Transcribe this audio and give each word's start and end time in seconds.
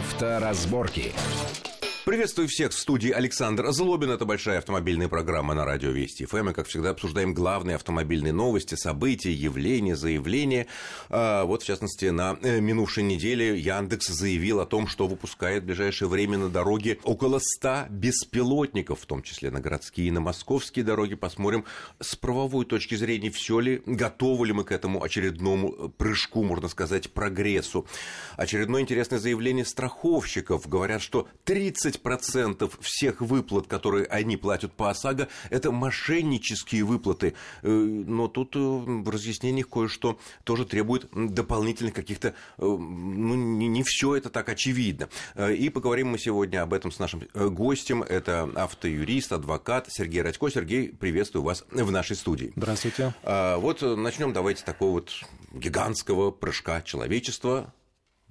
Авторазборки. 0.00 1.12
Приветствую 2.06 2.48
всех 2.48 2.72
в 2.72 2.78
студии 2.78 3.10
Александр 3.10 3.70
Злобин. 3.72 4.10
Это 4.10 4.24
большая 4.24 4.58
автомобильная 4.58 5.08
программа 5.08 5.52
на 5.52 5.66
радио 5.66 5.90
Вести 5.90 6.24
ФМ. 6.24 6.48
И, 6.48 6.52
как 6.54 6.66
всегда, 6.66 6.90
обсуждаем 6.90 7.34
главные 7.34 7.76
автомобильные 7.76 8.32
новости, 8.32 8.74
события, 8.74 9.30
явления, 9.30 9.94
заявления. 9.94 10.66
А, 11.10 11.44
вот, 11.44 11.62
в 11.62 11.66
частности, 11.66 12.06
на 12.06 12.38
э, 12.40 12.58
минувшей 12.60 13.02
неделе 13.02 13.58
Яндекс 13.58 14.08
заявил 14.08 14.60
о 14.60 14.66
том, 14.66 14.86
что 14.86 15.06
выпускает 15.06 15.62
в 15.62 15.66
ближайшее 15.66 16.08
время 16.08 16.38
на 16.38 16.48
дороге 16.48 16.98
около 17.02 17.38
100 17.38 17.88
беспилотников, 17.90 19.00
в 19.00 19.06
том 19.06 19.22
числе 19.22 19.50
на 19.50 19.60
городские 19.60 20.08
и 20.08 20.10
на 20.10 20.20
московские 20.22 20.86
дороги. 20.86 21.16
Посмотрим 21.16 21.66
с 22.00 22.16
правовой 22.16 22.64
точки 22.64 22.94
зрения, 22.94 23.30
все 23.30 23.60
ли, 23.60 23.82
готовы 23.84 24.46
ли 24.46 24.54
мы 24.54 24.64
к 24.64 24.72
этому 24.72 25.02
очередному 25.02 25.90
прыжку, 25.90 26.44
можно 26.44 26.68
сказать, 26.68 27.12
прогрессу. 27.12 27.86
Очередное 28.38 28.80
интересное 28.80 29.18
заявление 29.18 29.66
страховщиков. 29.66 30.66
Говорят, 30.66 31.02
что 31.02 31.28
30 31.44 31.89
30% 31.90 32.70
всех 32.80 33.20
выплат, 33.20 33.66
которые 33.66 34.06
они 34.06 34.36
платят 34.36 34.72
по 34.72 34.90
ОСАГО, 34.90 35.28
это 35.50 35.70
мошеннические 35.70 36.84
выплаты. 36.84 37.34
Э, 37.62 37.68
но 37.68 38.28
тут 38.28 38.56
э, 38.56 38.58
в 38.58 39.08
разъяснениях 39.08 39.68
кое-что 39.68 40.18
тоже 40.44 40.64
требует 40.64 41.08
дополнительных 41.12 41.94
каких-то... 41.94 42.28
Э, 42.28 42.32
ну, 42.58 43.34
не, 43.34 43.68
не 43.68 43.82
все 43.82 44.16
это 44.16 44.30
так 44.30 44.48
очевидно. 44.48 45.08
И 45.36 45.68
поговорим 45.68 46.08
мы 46.08 46.18
сегодня 46.18 46.62
об 46.62 46.72
этом 46.72 46.92
с 46.92 46.98
нашим 46.98 47.22
гостем. 47.34 48.02
Это 48.02 48.50
автоюрист, 48.54 49.32
адвокат 49.32 49.88
Сергей 49.90 50.22
Радько. 50.22 50.50
Сергей, 50.50 50.88
приветствую 50.88 51.42
вас 51.42 51.64
в 51.70 51.90
нашей 51.90 52.16
студии. 52.16 52.52
Здравствуйте. 52.56 53.14
Вот 53.22 53.82
начнем 53.82 54.32
давайте 54.32 54.64
такого 54.64 54.92
вот 54.92 55.12
гигантского 55.52 56.30
прыжка 56.30 56.82
человечества 56.82 57.72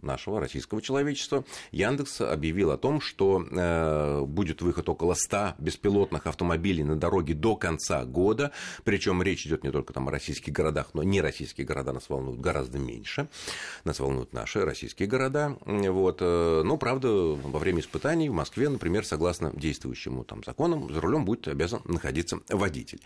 нашего 0.02 0.39
российского 0.39 0.81
человечества, 0.81 1.44
Яндекс 1.71 2.21
объявил 2.21 2.72
о 2.72 2.78
том, 2.78 3.02
что 3.02 3.44
э, 3.50 4.22
будет 4.22 4.61
выход 4.61 4.89
около 4.89 5.14
100 5.14 5.56
беспилотных 5.58 6.28
автомобилей 6.28 6.83
на 6.83 6.95
дороге 6.95 7.33
до 7.33 7.56
конца 7.56 8.06
года. 8.06 8.52
Причем 8.83 9.22
речь 9.22 9.45
идет 9.45 9.64
не 9.64 9.72
только 9.72 9.94
там, 9.94 10.08
о 10.08 10.11
российских 10.11 10.53
городах, 10.53 10.89
но 10.94 11.03
не 11.03 11.22
российские 11.22 11.66
города 11.66 11.94
нас 11.94 12.09
волнуют 12.09 12.39
гораздо 12.39 12.80
меньше. 12.80 13.28
Нас 13.83 14.00
волнуют 14.00 14.33
наши 14.33 14.64
российские 14.66 15.08
города. 15.08 15.58
Вот. 15.66 16.17
Э, 16.22 16.61
но, 16.63 16.78
правда, 16.78 17.09
во 17.09 17.59
время 17.59 17.81
испытаний 17.81 18.30
в 18.30 18.34
Москве, 18.34 18.69
например, 18.69 19.06
согласно 19.06 19.52
действующему 19.53 20.23
там, 20.23 20.44
законам, 20.44 20.91
за 20.94 21.02
рулем 21.02 21.25
будет 21.25 21.47
обязан 21.47 21.81
находиться 21.86 22.39
водитель. 22.50 23.02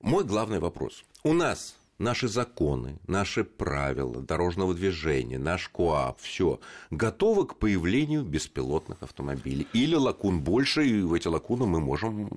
Мой 0.00 0.24
главный 0.24 0.58
вопрос. 0.58 1.04
У 1.22 1.32
нас 1.32 1.76
наши 1.98 2.28
законы, 2.28 2.98
наши 3.06 3.44
правила 3.44 4.20
дорожного 4.22 4.74
движения, 4.74 5.38
наш 5.38 5.68
КОАП, 5.68 6.20
все 6.20 6.60
готовы 6.90 7.46
к 7.46 7.56
появлению 7.56 8.22
беспилотных 8.22 9.02
автомобилей. 9.02 9.66
Или 9.72 9.94
лакун 9.94 10.40
больше, 10.40 10.86
и 10.86 11.00
в 11.00 11.14
эти 11.14 11.28
лакуны 11.28 11.66
мы 11.66 11.80
можем 11.80 12.28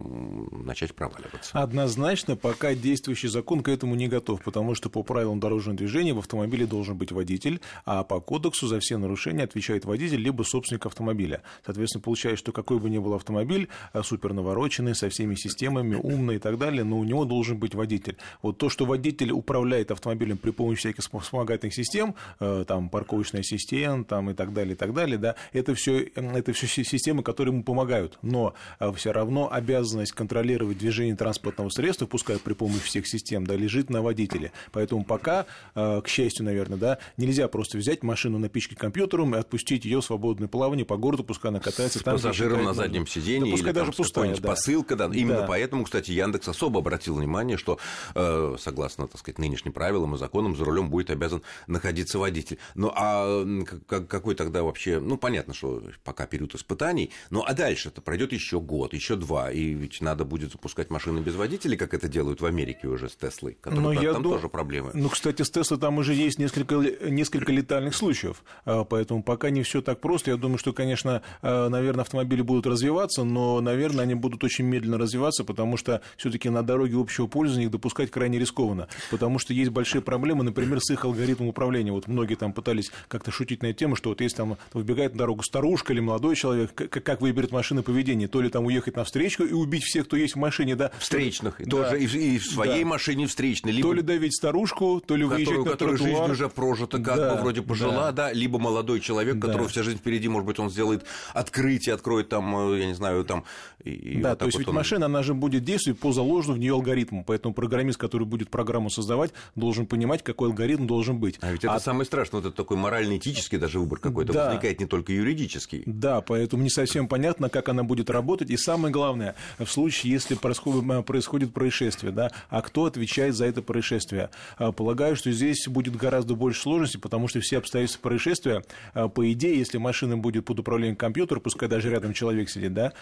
начать 0.66 0.96
проваливаться. 0.96 1.60
Однозначно, 1.60 2.36
пока 2.36 2.74
действующий 2.74 3.28
закон 3.28 3.64
к 3.64 3.70
этому 3.70 3.96
не 3.96 4.08
готов, 4.08 4.42
потому 4.44 4.76
что 4.76 4.90
по 4.90 5.04
правилам 5.04 5.40
дорожного 5.40 5.78
движения 5.78 6.14
в 6.14 6.20
автомобиле 6.20 6.66
должен 6.66 6.98
быть 6.98 7.12
водитель, 7.12 7.60
а 7.86 8.04
по 8.04 8.20
кодексу 8.20 8.68
за 8.68 8.80
все 8.80 8.98
нарушения 8.98 9.44
отвечает 9.44 9.86
водитель 9.86 10.22
либо 10.22 10.44
собственник 10.44 10.86
автомобиля. 10.86 11.44
Соответственно, 11.66 12.02
получается, 12.02 12.40
что 12.40 12.52
какой 12.52 12.80
бы 12.80 12.90
ни 12.90 12.98
был 12.98 13.14
автомобиль, 13.14 13.68
а, 13.94 14.04
супер 14.04 14.34
навороченный, 14.34 14.96
со 14.96 15.10
всеми 15.10 15.36
системами, 15.36 15.96
умный 15.96 16.36
и 16.36 16.40
так 16.40 16.58
далее, 16.58 16.84
но 16.84 16.98
у 17.00 17.04
него 17.04 17.26
должен 17.26 17.58
быть 17.58 17.76
водитель. 17.76 18.18
Вот 18.42 18.58
то, 18.58 18.70
что 18.70 18.86
водитель 18.86 19.32
управляет 19.50 19.90
автомобилем 19.90 20.38
при 20.38 20.52
помощи 20.52 20.80
всяких 20.80 21.04
вспомогательных 21.04 21.74
систем, 21.74 22.14
э, 22.40 22.66
там, 22.68 22.90
парковочный 22.90 23.40
ассистент 23.40 24.08
там, 24.08 24.30
и 24.30 24.34
так 24.36 24.54
далее, 24.54 24.74
и 24.74 24.78
так 24.78 24.94
далее, 24.94 25.18
да, 25.18 25.36
это 25.54 25.74
все 25.74 26.12
это 26.16 26.54
все 26.54 26.68
системы, 26.84 27.24
которые 27.24 27.54
ему 27.54 27.64
помогают, 27.64 28.20
но 28.22 28.54
э, 28.80 28.92
все 28.94 29.12
равно 29.12 29.52
обязанность 29.52 30.12
контролировать 30.12 30.78
движение 30.78 31.16
транспортного 31.16 31.70
средства, 31.70 32.06
пускай 32.06 32.38
при 32.38 32.54
помощи 32.54 32.86
всех 32.86 33.08
систем, 33.08 33.48
да, 33.48 33.56
лежит 33.56 33.90
на 33.90 34.04
водителе. 34.04 34.52
Поэтому 34.72 35.04
пока, 35.04 35.48
э, 35.74 36.02
к 36.04 36.08
счастью, 36.08 36.46
наверное, 36.46 36.78
да, 36.78 36.98
нельзя 37.18 37.48
просто 37.48 37.80
взять 37.80 38.04
машину, 38.04 38.38
напичкать 38.38 38.78
компьютером 38.78 39.36
и 39.36 39.40
отпустить 39.40 39.84
ее 39.84 40.02
в 40.02 40.06
свободное 40.06 40.48
плавание 40.48 40.86
по 40.86 40.98
городу, 40.98 41.24
пускай 41.24 41.50
она 41.50 41.60
катается 41.60 42.00
С 42.00 42.04
там. 42.04 42.16
пассажиром 42.16 42.64
на 42.64 42.76
заднем 42.76 43.08
сиденье 43.08 43.56
да, 43.56 43.60
или 43.60 43.72
даже 43.72 43.92
пустая, 43.94 44.36
да. 44.36 44.48
посылка, 44.48 44.96
да. 44.96 45.06
Именно 45.06 45.42
да. 45.42 45.48
поэтому, 45.48 45.86
кстати, 45.86 46.12
Яндекс 46.12 46.48
особо 46.48 46.80
обратил 46.80 47.16
внимание, 47.16 47.58
что, 47.58 47.80
согласно, 48.14 49.08
так 49.08 49.20
сказать, 49.20 49.39
нынешним 49.40 49.74
правилам 49.74 50.16
и 50.16 50.18
законам 50.18 50.56
за 50.56 50.66
рулем 50.66 50.90
будет 50.90 51.10
обязан 51.10 51.42
находиться 51.68 52.20
водитель. 52.20 52.58
Ну 52.76 52.92
а 52.96 53.46
какой 53.86 54.36
тогда 54.36 54.64
вообще, 54.64 55.00
ну 55.00 55.18
понятно, 55.18 55.54
что 55.54 55.82
пока 56.04 56.26
период 56.26 56.56
испытаний, 56.56 57.12
ну 57.30 57.44
а 57.46 57.54
дальше 57.54 57.90
это 57.90 58.02
пройдет 58.02 58.34
еще 58.34 58.60
год, 58.60 58.94
еще 58.94 59.16
два, 59.16 59.52
и 59.52 59.74
ведь 59.74 60.02
надо 60.02 60.26
будет 60.26 60.52
запускать 60.52 60.90
машины 60.90 61.20
без 61.20 61.36
водителей, 61.36 61.78
как 61.78 61.94
это 61.94 62.08
делают 62.08 62.42
в 62.42 62.46
Америке 62.46 62.88
уже 62.88 63.10
с 63.10 63.16
Теслой, 63.16 63.58
которые, 63.60 63.82
Но 63.82 63.94
ну, 63.94 64.14
там 64.14 64.24
дум... 64.24 64.34
тоже 64.34 64.50
проблемы. 64.50 64.92
Ну, 64.94 65.10
кстати, 65.10 65.42
с 65.42 65.50
Теслой 65.50 65.80
там 65.80 65.98
уже 65.98 66.14
есть 66.14 66.40
несколько, 66.40 66.76
несколько 66.76 67.52
летальных 67.52 67.96
случаев, 67.96 68.44
а, 68.66 68.84
поэтому 68.84 69.24
пока 69.24 69.50
не 69.50 69.64
все 69.64 69.82
так 69.82 70.02
просто. 70.02 70.32
Я 70.32 70.38
думаю, 70.38 70.58
что, 70.58 70.74
конечно, 70.74 71.22
а, 71.42 71.70
наверное, 71.70 72.02
автомобили 72.02 72.42
будут 72.42 72.66
развиваться, 72.66 73.24
но, 73.24 73.62
наверное, 73.62 74.04
они 74.04 74.16
будут 74.16 74.44
очень 74.44 74.66
медленно 74.66 74.98
развиваться, 74.98 75.44
потому 75.44 75.78
что 75.78 76.02
все-таки 76.18 76.50
на 76.50 76.64
дороге 76.64 76.98
общего 77.00 77.28
пользования 77.28 77.66
их 77.66 77.72
допускать 77.72 78.10
крайне 78.10 78.40
рискованно, 78.40 78.88
потому 79.12 79.29
что 79.38 79.54
есть 79.54 79.70
большие 79.70 80.02
проблемы, 80.02 80.44
например, 80.44 80.80
с 80.82 80.90
их 80.90 81.06
алгоритмом 81.06 81.50
управления. 81.50 81.92
Вот 81.92 82.08
многие 82.08 82.36
там 82.36 82.54
пытались 82.54 82.92
как-то 83.08 83.32
шутить 83.32 83.62
на 83.62 83.68
эту 83.68 83.80
тему, 83.80 83.96
что 83.96 84.10
вот 84.10 84.22
если 84.22 84.38
там 84.38 84.58
выбегает 84.74 85.14
на 85.14 85.20
дорогу 85.20 85.44
старушка 85.44 85.94
или 85.94 86.00
молодой 86.00 86.36
человек, 86.36 86.74
как 86.74 87.22
выберет 87.22 87.52
машина 87.52 87.84
поведение, 87.84 88.28
то 88.28 88.42
ли 88.42 88.50
там 88.50 88.66
уехать 88.66 88.96
на 88.96 89.04
встречку 89.04 89.44
и 89.44 89.54
убить 89.54 89.84
всех, 89.84 90.06
кто 90.06 90.18
есть 90.18 90.36
в 90.36 90.40
машине, 90.40 90.76
да. 90.76 90.92
Встречных, 90.98 91.56
да. 91.60 91.70
тоже 91.70 92.00
и, 92.02 92.40
в 92.40 92.46
своей 92.46 92.84
да. 92.84 92.90
машине 92.90 93.28
встречной. 93.28 93.72
Либо... 93.72 93.90
То 93.90 93.94
ли 93.94 94.02
давить 94.02 94.36
старушку, 94.36 95.02
то 95.06 95.16
ли 95.16 95.26
выезжать 95.26 95.48
которую, 95.48 95.66
на 95.66 95.72
которая 95.72 95.98
жизнь 95.98 96.32
уже 96.32 96.50
прожита, 96.50 96.98
как 96.98 97.18
да, 97.18 97.36
бы 97.36 97.42
вроде 97.42 97.62
пожила, 97.62 98.12
да. 98.12 98.30
да, 98.30 98.34
либо 98.34 98.58
молодой 98.60 99.00
человек, 99.00 99.36
да. 99.36 99.48
которого 99.48 99.68
вся 99.68 99.84
жизнь 99.84 99.98
впереди, 99.98 100.28
может 100.28 100.48
быть, 100.48 100.60
он 100.60 100.70
сделает 100.70 101.04
открытие, 101.34 101.96
откроет 101.96 102.30
там, 102.30 102.74
э, 102.74 102.80
я 102.80 102.86
не 102.88 102.94
знаю, 102.94 103.26
там... 103.26 103.44
И 103.84 104.20
да, 104.22 104.30
вот 104.30 104.40
то 104.40 104.46
есть 104.46 104.58
вот 104.58 104.60
ведь 104.60 104.68
он... 104.70 104.76
машина, 104.76 105.06
она 105.06 105.24
же 105.24 105.34
будет 105.34 105.64
действовать 105.64 106.00
по 106.00 106.12
заложенному 106.12 106.58
в 106.58 106.60
нее 106.60 106.74
алгоритму, 106.74 107.24
поэтому 107.26 107.54
программист, 107.54 107.98
который 107.98 108.26
будет 108.26 108.50
программу 108.50 108.90
создавать, 108.90 109.19
должен 109.56 109.86
понимать, 109.86 110.24
какой 110.24 110.50
алгоритм 110.50 110.88
должен 110.88 111.20
быть. 111.20 111.38
А 111.42 111.52
ведь 111.52 111.64
это 111.64 111.74
а... 111.74 111.80
самое 111.80 112.06
страшное, 112.06 112.42
вот 112.42 112.48
это 112.48 112.56
такой 112.56 112.78
морально-этический 112.78 113.58
даже 113.58 113.80
выбор 113.80 114.00
какой-то 114.00 114.34
да. 114.34 114.46
возникает, 114.46 114.80
не 114.80 114.86
только 114.86 115.14
юридический. 115.14 115.84
Да, 115.86 116.22
поэтому 116.22 116.64
не 116.64 116.70
совсем 116.70 117.08
понятно, 117.08 117.50
как 117.50 117.70
она 117.70 117.84
будет 117.84 118.10
работать. 118.10 118.50
И 118.50 118.58
самое 118.58 118.92
главное, 118.92 119.36
в 119.58 119.68
случае, 119.68 120.14
если 120.14 120.36
происходит, 120.36 121.06
происходит 121.06 121.54
происшествие, 121.54 122.12
да, 122.12 122.32
а 122.50 122.62
кто 122.62 122.86
отвечает 122.86 123.36
за 123.36 123.46
это 123.46 123.62
происшествие? 123.62 124.30
А, 124.58 124.72
полагаю, 124.72 125.16
что 125.16 125.32
здесь 125.32 125.68
будет 125.68 125.96
гораздо 125.96 126.36
больше 126.36 126.62
сложностей, 126.62 127.00
потому 127.00 127.28
что 127.28 127.40
все 127.40 127.58
обстоятельства 127.58 128.02
происшествия, 128.02 128.64
а, 128.94 129.08
по 129.08 129.32
идее, 129.32 129.58
если 129.58 129.78
машина 129.78 130.18
будет 130.18 130.46
под 130.46 130.60
управлением 130.60 130.96
компьютера, 130.96 131.40
пускай 131.40 131.68
даже 131.68 131.90
рядом 131.90 132.14
человек 132.14 132.50
сидит, 132.50 132.74
да, 132.74 132.94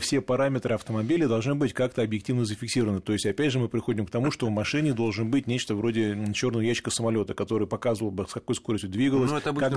все 0.00 0.20
параметры 0.20 0.74
автомобиля 0.74 1.28
должны 1.28 1.54
быть 1.54 1.72
как-то 1.72 2.02
объективно 2.02 2.44
зафиксированы. 2.44 3.00
То 3.00 3.12
есть, 3.12 3.26
опять 3.26 3.52
же, 3.52 3.58
мы 3.58 3.68
приходим 3.68 4.06
к 4.06 4.10
тому, 4.10 4.30
что 4.30 4.46
в 4.46 4.50
машине 4.50 4.92
должен 4.92 5.30
быть 5.30 5.46
нечто 5.46 5.63
вроде 5.70 6.32
черного 6.34 6.62
ящика 6.62 6.90
самолета, 6.90 7.34
который 7.34 7.66
показывал 7.66 8.10
бы, 8.10 8.26
с 8.26 8.32
какой 8.32 8.54
скоростью 8.54 8.90
двигалась, 8.90 9.30
ну, 9.30 9.38
это 9.38 9.52
когда, 9.52 9.70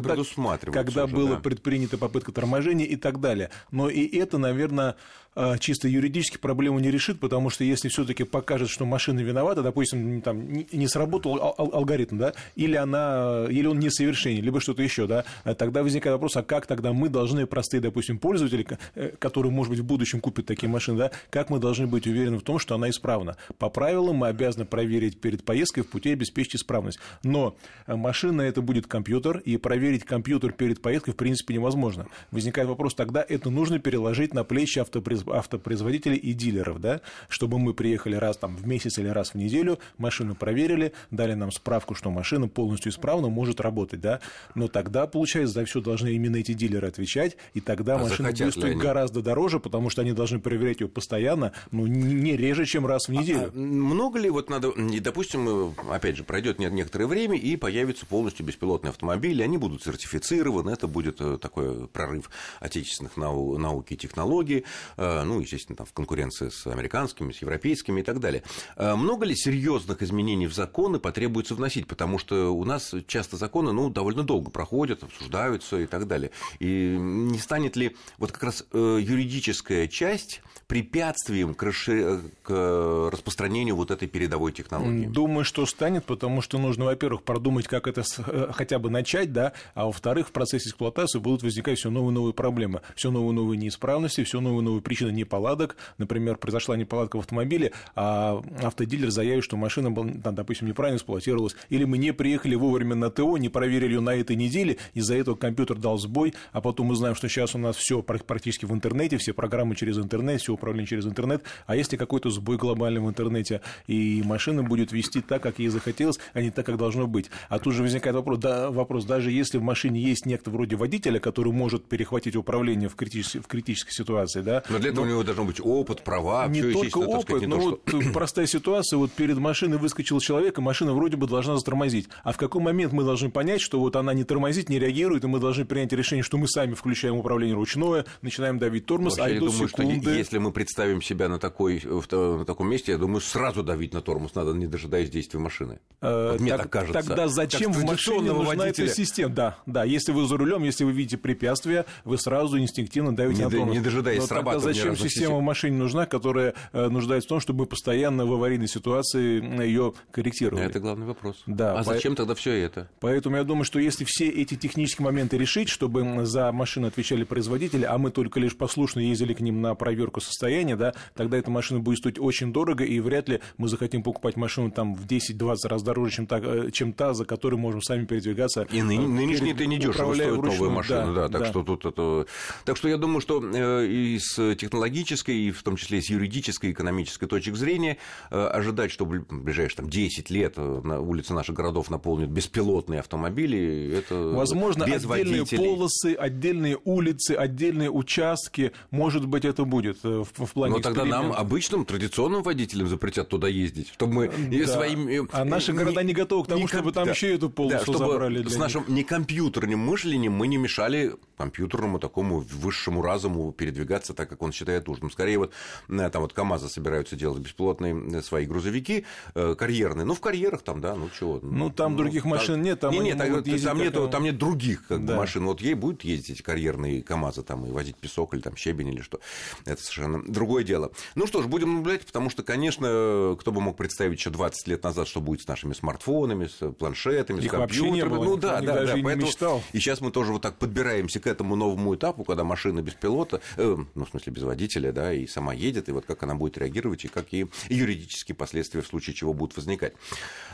когда 0.72 1.06
уже, 1.06 1.14
была 1.14 1.36
да. 1.36 1.42
предпринята 1.42 1.98
попытка 1.98 2.31
торможения 2.31 2.86
и 2.86 2.96
так 2.96 3.20
далее. 3.20 3.50
Но 3.72 3.90
и 3.90 4.06
это, 4.18 4.38
наверное, 4.38 4.96
а, 5.40 5.59
чисто 5.59 5.88
юридически 5.88 6.40
проблему 6.40 6.80
не 6.80 6.90
решит, 6.90 7.20
потому 7.20 7.52
что 7.52 7.64
если 7.64 7.90
все-таки 7.90 8.24
покажет, 8.24 8.70
что 8.70 8.88
машина 8.88 9.20
виновата, 9.20 9.62
допустим, 9.62 10.20
там 10.24 10.52
не 10.52 10.88
сработал 10.88 11.53
алгоритм, 11.58 12.18
да, 12.18 12.34
или 12.56 12.75
она, 12.75 13.46
или 13.48 13.68
он 13.68 13.78
несовершенен, 13.78 14.44
либо 14.44 14.59
что-то 14.59 14.81
еще, 14.81 15.06
да, 15.06 15.25
тогда 15.56 15.83
возникает 15.83 16.16
вопрос, 16.16 16.36
а 16.38 16.42
как 16.42 16.66
тогда 16.66 16.92
мы 16.92 17.07
должны, 17.10 17.45
простые, 17.45 17.81
допустим, 17.81 18.18
пользователи, 18.18 18.66
э, 18.95 19.12
которые, 19.19 19.51
может 19.51 19.69
быть, 19.69 19.80
в 19.80 19.86
будущем 19.86 20.22
купят 20.22 20.48
такие 20.48 20.69
машины, 20.69 20.98
да, 20.98 21.12
как 21.30 21.51
мы 21.51 21.60
должны 21.60 21.86
быть 21.86 22.07
уверены 22.07 22.38
в 22.40 22.44
том, 22.44 22.57
что 22.57 22.74
она 22.74 22.90
исправна? 22.90 23.38
По 23.60 23.69
правилам 23.69 24.16
мы 24.16 24.30
обязаны 24.30 24.66
проверить 24.66 25.22
перед 25.22 25.44
поездкой 25.44 25.76
в 25.81 25.88
пути 25.88 26.12
обеспечить 26.12 26.56
исправность. 26.56 27.00
Но 27.24 27.56
машина 27.88 28.41
это 28.41 28.62
будет 28.62 28.88
компьютер, 28.88 29.38
и 29.39 29.57
проверить 29.57 30.03
компьютер 30.03 30.51
перед 30.51 30.81
поездкой 30.81 31.13
в 31.13 31.18
принципе 31.18 31.53
невозможно. 31.53 32.07
Возникает 32.31 32.68
вопрос, 32.68 32.94
тогда 32.95 33.25
это 33.27 33.50
нужно 33.50 33.79
переложить 33.79 34.33
на 34.33 34.44
плечи 34.44 34.79
автопроиз 34.79 35.24
автопроизводителей 35.27 36.18
и 36.18 36.33
дилеров, 36.33 36.79
да, 36.79 37.01
чтобы 37.29 37.59
мы 37.59 37.74
приехали 37.74 38.15
раз 38.15 38.38
там, 38.38 38.56
в 38.56 38.68
месяц 38.68 38.97
или 38.97 39.07
раз 39.07 39.31
в 39.31 39.35
неделю, 39.35 39.79
машину 39.97 40.35
проверили, 40.35 40.94
дали 41.12 41.33
нам 41.33 41.51
справку, 41.51 41.95
что 41.95 42.12
машина 42.12 42.47
полностью 42.47 42.91
исправна, 42.91 43.30
может 43.30 43.59
работать, 43.59 44.01
да, 44.01 44.19
но 44.56 44.68
тогда, 44.68 45.07
получается, 45.07 45.53
за 45.53 45.65
все 45.65 45.81
должны 45.81 46.09
именно 46.09 46.38
эти 46.38 46.53
дилеры 46.53 46.88
отвечать, 46.88 47.38
и 47.53 47.62
тогда 47.62 47.95
а 47.95 48.00
машина 48.00 48.31
будет 48.31 48.53
стоить 48.53 48.77
гораздо 48.77 49.21
дороже, 49.21 49.59
потому 49.59 49.89
что 49.89 50.01
они 50.01 50.13
должны 50.13 50.39
проверять 50.39 50.81
ее 50.81 50.88
постоянно, 50.88 51.53
ну, 51.71 51.88
не 51.88 52.35
реже, 52.35 52.65
чем 52.65 52.85
раз 52.85 53.07
в 53.07 53.12
неделю. 53.12 53.45
А, 53.45 53.51
а 53.53 53.57
много 53.57 54.19
ли 54.19 54.30
вот 54.30 54.50
надо, 54.50 54.71
допустим, 55.01 55.47
э, 55.47 55.67
опять 55.90 56.18
же, 56.18 56.24
пройдет 56.24 56.60
некоторое 56.60 57.08
время, 57.08 57.38
и 57.38 57.56
появятся 57.56 58.06
полностью 58.06 58.46
беспилотные 58.46 58.90
автомобили, 58.90 59.42
они 59.42 59.58
будут 59.58 59.84
сертифицированы, 59.84 60.72
это 60.72 60.88
будет 60.88 61.22
э, 61.22 61.38
такой 61.38 61.88
прорыв 61.88 62.30
отечественных 62.60 63.18
нау 63.18 63.58
науки 63.58 63.94
и 63.94 63.98
технологий, 63.98 64.66
ну, 64.98 65.40
естественно, 65.40 65.75
там, 65.75 65.86
в 65.86 65.94
конкуренции 65.94 66.50
с 66.50 66.68
американскими, 66.68 67.31
с 67.31 67.42
европейскими 67.42 68.02
и 68.02 68.04
так 68.04 68.19
далее. 68.19 68.44
Много 68.78 69.25
ли 69.25 69.36
серьезных 69.36 70.02
изменений 70.02 70.48
в 70.48 70.54
законы 70.54 71.00
потребуется 71.00 71.56
вносить? 71.56 71.88
Потому 71.88 72.19
что 72.19 72.54
у 72.54 72.64
нас 72.64 72.94
часто 73.08 73.38
законы 73.38 73.72
ну, 73.72 73.90
довольно 73.90 74.24
долго 74.24 74.52
проходят, 74.52 75.04
обсуждаются 75.04 75.80
и 75.80 75.86
так 75.86 76.08
далее. 76.08 76.31
И 76.60 76.96
не 76.98 77.40
станет 77.40 77.75
ли 77.75 77.96
вот 78.18 78.31
как 78.31 78.44
раз 78.44 78.66
юридическая 78.74 79.88
часть 79.88 80.42
препятствием 80.68 81.54
к, 81.54 81.64
расшир... 81.64 82.22
к 82.44 83.10
распространению 83.12 83.75
вот 83.75 83.92
этой 83.92 84.08
передовой 84.08 84.52
технологии? 84.52 85.06
Думаю, 85.06 85.46
что 85.47 85.65
станет, 85.65 86.03
потому 86.05 86.41
что 86.41 86.59
нужно, 86.59 86.85
во-первых, 86.85 87.23
продумать, 87.23 87.67
как 87.67 87.88
это 87.88 88.03
э, 88.27 88.49
хотя 88.53 88.77
бы 88.77 88.89
начать, 88.89 89.33
да, 89.33 89.53
а 89.73 89.85
во-вторых, 89.85 90.27
в 90.27 90.31
процессе 90.31 90.69
эксплуатации 90.69 91.19
будут 91.19 91.41
возникать 91.41 91.79
все 91.79 91.89
новые 91.89 92.13
новые 92.13 92.33
проблемы, 92.33 92.81
все 92.95 93.09
новые 93.09 93.33
новые 93.33 93.57
неисправности, 93.57 94.23
все 94.23 94.41
новые 94.41 94.61
новые 94.61 94.81
причины 94.81 95.11
неполадок. 95.11 95.77
Например, 95.97 96.35
произошла 96.35 96.75
неполадка 96.75 97.15
в 97.15 97.19
автомобиле, 97.21 97.71
а 97.95 98.44
автодилер 98.61 99.09
заявит, 99.09 99.44
что 99.44 99.57
машина, 99.57 99.89
была, 99.89 100.11
допустим, 100.31 100.67
неправильно 100.67 100.97
эксплуатировалась, 100.97 101.55
или 101.69 101.85
мы 101.85 101.97
не 101.97 102.13
приехали 102.13 102.55
вовремя 102.55 102.95
на 102.95 103.09
ТО, 103.09 103.38
не 103.38 103.49
проверили 103.49 103.94
ее 103.94 104.01
на 104.01 104.15
этой 104.15 104.35
неделе, 104.35 104.77
из-за 104.94 105.15
этого 105.15 105.35
компьютер 105.35 105.77
дал 105.77 105.97
сбой, 105.97 106.33
а 106.51 106.61
потом 106.61 106.88
мы 106.88 106.95
знаем, 106.95 107.15
что 107.15 107.29
сейчас 107.29 107.55
у 107.55 107.57
нас 107.57 107.77
все 107.77 108.01
практически 108.01 108.65
в 108.65 108.73
интернете, 108.73 109.17
все 109.17 109.33
программы 109.33 109.75
через 109.75 109.97
интернет, 109.97 110.41
все 110.41 110.53
управление 110.53 110.88
через 110.88 111.05
интернет, 111.05 111.44
а 111.65 111.75
если 111.75 111.95
какой-то 111.95 112.29
сбой 112.29 112.57
глобальный 112.57 112.99
в 112.99 113.07
интернете, 113.07 113.61
и 113.88 114.21
машина 114.25 114.63
будет 114.63 114.91
вести 114.91 115.21
так, 115.21 115.37
как 115.39 115.60
ей 115.60 115.69
захотелось, 115.69 116.19
а 116.34 116.42
не 116.42 116.51
так, 116.51 116.66
как 116.66 116.78
должно 116.78 117.07
быть. 117.07 117.30
А 117.50 117.60
тут 117.60 117.74
же 117.74 117.84
возникает 117.84 118.16
вопрос, 118.16 118.39
да, 118.39 118.72
вопрос 118.72 119.06
даже 119.06 119.31
если 119.31 119.57
в 119.57 119.63
машине 119.63 120.01
есть 120.01 120.25
некто 120.25 120.51
вроде 120.51 120.75
водителя, 120.75 121.19
который 121.19 121.51
может 121.51 121.86
перехватить 121.86 122.36
управление 122.36 122.89
в 122.89 122.95
критической, 122.95 123.42
в 123.42 123.48
критической 123.48 123.94
ситуации, 123.94 124.42
да. 124.42 124.63
Но 124.69 124.80
для 124.80 124.89
этого 124.89 125.06
но... 125.06 125.12
у 125.12 125.13
него 125.13 125.24
должен 125.24 125.45
быть 125.45 125.60
опыт, 125.62 126.04
права, 126.04 126.48
Не 126.48 126.62
только 126.62 126.98
опыт, 126.98 127.24
сказать, 127.24 127.48
но 127.48 127.57
то, 127.57 127.62
вот 127.62 127.81
что... 127.88 128.13
простая 128.13 128.48
ситуация, 128.48 128.98
вот 128.98 129.12
перед 129.12 129.38
машиной 129.38 129.78
выскочил 129.78 130.19
человек, 130.19 130.57
и 130.57 130.62
машина 130.62 130.94
вроде 130.94 131.18
бы 131.18 131.28
должна 131.28 131.57
затормозить. 131.57 132.07
А 132.24 132.31
в 132.31 132.38
какой 132.38 132.62
момент 132.62 132.94
мы 132.94 133.04
должны 133.04 133.30
понять, 133.30 133.62
что 133.62 133.80
вот 133.80 133.95
она 133.95 134.13
не 134.13 134.24
тормозит, 134.24 134.69
не 134.69 134.80
реагирует, 134.80 135.24
и 135.24 135.28
мы 135.28 135.40
должны 135.40 135.66
принять 135.66 135.94
решение, 135.94 136.24
что 136.24 136.38
мы 136.38 136.48
сами 136.48 136.74
включаем 136.74 137.16
управление 137.16 137.56
ручное, 137.56 138.06
начинаем 138.22 138.60
давить 138.60 138.86
тормоз, 138.86 139.18
Вообще, 139.18 139.36
а 139.36 139.38
идут 139.38 139.50
я 139.50 139.56
думаю, 139.56 139.69
секунды. 139.69 140.01
что 140.01 140.10
если 140.12 140.38
мы 140.38 140.51
представим 140.51 141.01
себя 141.01 141.30
на, 141.30 141.40
такой, 141.40 141.81
на 141.83 142.45
таком 142.45 142.69
месте, 142.69 142.92
я 142.92 142.98
думаю, 142.98 143.22
сразу 143.22 143.63
давить 143.63 143.94
на 143.94 144.01
тормоз 144.01 144.36
надо, 144.36 144.54
не 144.54 144.68
дожидаясь 144.68 145.10
действия 145.27 145.39
машины. 145.39 145.79
Э, 146.00 146.31
вот 146.33 146.41
мне 146.41 146.51
так, 146.51 146.63
так 146.63 146.69
кажется. 146.71 147.01
Тогда 147.01 147.27
зачем 147.27 147.71
в 147.71 147.83
машине 147.83 148.31
нужна 148.31 148.56
водителя? 148.56 148.85
эта 148.85 148.95
система? 148.95 149.33
Да, 149.33 149.57
да, 149.65 149.83
если 149.83 150.12
вы 150.12 150.27
за 150.27 150.38
рулем, 150.38 150.63
если 150.63 150.83
вы 150.83 150.91
видите 150.91 151.18
препятствие, 151.18 151.85
вы 152.06 152.18
сразу 152.19 152.59
инстинктивно 152.59 153.15
давите 153.15 153.39
не, 153.39 153.45
на 153.45 153.51
тормоз. 153.51 153.75
Не 153.75 153.81
дожидаясь 153.81 154.21
Но 154.21 154.27
тогда 154.27 154.59
зачем 154.59 154.95
система 154.95 155.38
в 155.38 155.41
машине 155.41 155.77
нужна, 155.77 156.06
которая 156.06 156.53
э, 156.71 156.88
нуждается 156.89 157.27
в 157.27 157.29
том, 157.29 157.39
чтобы 157.39 157.65
постоянно 157.65 158.25
в 158.25 158.33
аварийной 158.33 158.68
ситуации 158.68 159.44
ее 159.65 159.94
корректировали? 160.12 160.65
Это 160.65 160.79
главный 160.79 161.07
вопрос. 161.07 161.41
Да, 161.47 161.73
а 161.73 161.77
по... 161.77 161.83
зачем 161.83 162.15
тогда 162.15 162.35
все 162.35 162.53
это? 162.53 162.89
Поэтому 163.00 163.38
я 163.38 163.44
думаю, 163.44 163.63
что 163.63 163.80
если 163.80 164.06
все 164.06 164.30
эти 164.30 164.56
технические 164.56 165.06
моменты 165.06 165.38
решить, 165.38 165.69
чтобы 165.69 166.25
за 166.25 166.51
машину 166.51 166.88
отвечали 166.88 167.23
производители, 167.23 167.85
а 167.85 167.97
мы 167.97 168.12
только 168.12 168.39
лишь 168.39 168.56
послушно 168.56 169.00
ездили 169.00 169.33
к 169.33 169.39
ним 169.39 169.62
на 169.62 169.73
проверку 169.73 170.21
состояния, 170.21 170.75
да, 170.75 170.94
тогда 171.15 171.38
эта 171.38 171.50
машина 171.50 171.80
будет 171.80 171.97
стоить 171.97 172.19
очень 172.19 172.53
дорого, 172.53 172.83
и 172.83 173.00
вряд 173.00 173.30
ли 173.30 173.39
мы 173.57 173.68
захотим 173.68 174.03
покупать 174.03 174.35
машину 174.35 174.69
там 174.69 174.94
в 174.94 175.07
10-20 175.18 175.68
раз 175.68 175.84
дороже, 175.84 176.16
чем 176.16 176.28
та, 176.28 176.40
э, 176.40 176.72
чем 176.72 176.94
та, 176.94 177.14
за 177.14 177.25
которой 177.25 177.56
можем 177.56 177.81
сами 177.81 178.06
передвигаться. 178.06 178.68
И 178.72 178.81
ны, 178.81 178.98
нынешние 179.00 179.54
это 179.54 179.66
не 179.66 179.78
дешево 179.78 180.14
стоит 180.14 180.42
новая 180.42 180.69
машина, 180.69 181.14
да, 181.14 181.28
да, 181.28 181.30
так 181.30 181.42
да. 181.42 181.46
что 181.46 181.64
тут 181.64 181.86
это... 181.86 182.25
Так 182.66 182.78
что 182.78 182.88
я 182.88 182.98
думаю, 182.98 183.22
что 183.22 183.42
э, 183.44 183.86
и 183.88 184.19
с 184.19 184.56
технологической, 184.56 185.36
и 185.36 185.52
в 185.52 185.64
том 185.64 185.75
числе 185.75 186.02
с 186.02 186.10
юридической, 186.10 186.72
экономической 186.72 187.28
точек 187.28 187.56
зрения 187.56 187.98
э, 188.31 188.48
ожидать, 188.48 188.92
что 188.92 189.06
в 189.06 189.25
ближайшие 189.30 189.78
там, 189.78 189.90
10 189.90 190.30
лет 190.30 190.58
на 190.58 191.00
улице 191.00 191.34
наших 191.34 191.56
городов 191.56 191.90
наполнят 191.90 192.30
беспилотные 192.30 193.00
автомобили, 193.00 193.98
это 193.98 194.16
Возможно, 194.16 194.86
без 194.86 195.06
отдельные 195.06 195.40
водителей. 195.40 195.58
полосы, 195.58 196.14
отдельные 196.14 196.78
улицы, 196.84 197.31
отдельные 197.31 197.90
участки, 197.92 198.72
может 198.92 199.25
быть, 199.25 199.46
это 199.46 199.66
будет 199.66 200.04
в, 200.04 200.25
в 200.25 200.54
плане 200.54 200.75
Но 200.75 200.81
тогда 200.81 201.06
нам, 201.06 201.31
обычным, 201.31 201.86
традиционным 201.86 202.44
водителям 202.44 202.88
запретят 202.88 203.30
туда 203.30 203.48
ездить, 203.48 203.90
чтобы 203.94 204.14
мы 204.14 204.31
да. 204.58 204.68
своим... 204.68 205.06
А 205.31 205.45
наши 205.45 205.74
города 205.74 206.04
не 206.04 206.13
готовы 206.13 206.44
к 206.44 206.48
тому, 206.48 206.62
не, 206.62 206.68
чтобы 206.68 206.92
там 206.92 207.06
да, 207.06 207.12
еще 207.12 207.33
эту 207.33 207.50
полосу 207.50 207.92
да, 207.92 207.98
забрали. 207.98 208.48
С 208.48 208.57
нашим 208.57 208.86
некомпьютерным 208.88 209.80
мышлением 209.80 210.33
мы 210.33 210.48
не 210.48 210.57
мешали 210.57 211.15
компьютерному 211.38 212.00
такому 212.00 212.39
высшему 212.39 213.01
разуму 213.01 213.51
передвигаться 213.51 214.13
так, 214.13 214.30
как 214.30 214.42
он 214.42 214.51
считает 214.51 214.88
нужным. 214.88 215.12
Скорее 215.12 215.38
вот 215.38 215.54
э, 215.88 216.09
там 216.09 216.24
вот 216.24 216.33
КАМАЗы 216.33 216.68
собираются 216.68 217.15
делать 217.15 217.39
беспилотные 217.39 218.18
э, 218.18 218.21
свои 218.21 218.45
грузовики 218.45 219.06
э, 219.36 219.56
карьерные. 219.56 220.06
Ну, 220.06 220.15
в 220.15 220.19
карьерах 220.19 220.63
там, 220.63 220.81
да, 220.81 220.95
ну 220.95 221.09
чего. 221.18 221.39
Ну, 221.42 221.69
там 221.69 221.92
ну, 221.92 222.00
других 222.00 222.25
машин 222.25 222.62
нет, 222.62 222.80
там 222.80 222.92
не, 222.92 223.00
нет, 223.00 223.18
там, 223.18 223.44
там, 223.44 223.77
нету, 223.77 224.09
там 224.09 224.24
нет 224.24 224.38
других 224.38 224.88
как 224.88 225.06
да. 225.06 225.13
бы, 225.13 225.19
машин. 225.19 225.45
Вот 225.45 225.62
ей 225.62 225.75
будут 225.75 226.04
ездить 226.04 226.38
эти 226.38 226.42
карьерные 226.42 227.04
КАМАЗы 227.04 227.44
там 227.44 227.65
и 227.65 227.71
возить 227.71 227.98
песок 227.98 228.33
или 228.33 228.42
там 228.42 228.56
щебень 228.56 228.89
или 228.89 229.01
что. 229.01 229.19
Это 229.65 229.81
совершенно 229.81 230.24
другое 230.27 230.63
дело. 230.63 230.92
Ну 231.15 231.27
что 231.27 231.44
ж, 231.44 231.45
будем 231.45 231.75
наблюдать, 231.75 232.06
потому 232.06 232.30
что, 232.30 232.42
конечно, 232.42 233.36
кто 233.39 233.51
бы 233.51 233.62
мог 233.62 233.77
представить 233.77 234.18
еще 234.18 234.31
20 234.31 234.68
лет 234.68 234.83
назад, 234.83 234.96
что 235.05 235.21
будет 235.21 235.41
с 235.41 235.47
нашими 235.47 235.73
смартфонами, 235.73 236.47
с 236.47 236.71
планшетами, 236.71 237.39
Их 237.39 237.49
с 237.49 237.51
компьютерами. 237.51 238.09
Было, 238.09 238.23
ну 238.23 238.38
да, 238.38 238.61
да, 238.61 238.85
да. 238.85 238.95
Поэтому... 239.03 239.61
И 239.73 239.79
сейчас 239.79 240.01
мы 240.01 240.11
тоже 240.11 240.31
вот 240.33 240.41
так 240.41 240.57
подбираемся 240.57 241.19
к 241.19 241.27
этому 241.27 241.55
новому 241.55 241.95
этапу, 241.95 242.23
когда 242.23 242.44
машина 242.44 242.81
без 242.81 242.94
пилота, 242.94 243.41
э, 243.57 243.77
ну, 243.95 244.05
в 244.05 244.09
смысле, 244.09 244.33
без 244.33 244.44
водителя, 244.44 244.91
да, 244.91 245.13
и 245.13 245.27
сама 245.27 245.53
едет, 245.53 245.89
и 245.89 245.91
вот 245.91 246.05
как 246.05 246.23
она 246.23 246.35
будет 246.35 246.57
реагировать, 246.57 247.05
и 247.05 247.07
какие 247.07 247.47
юридические 247.69 248.35
последствия 248.35 248.81
в 248.81 248.88
случае 248.88 249.13
чего 249.13 249.33
будут 249.33 249.55
возникать. 249.55 249.94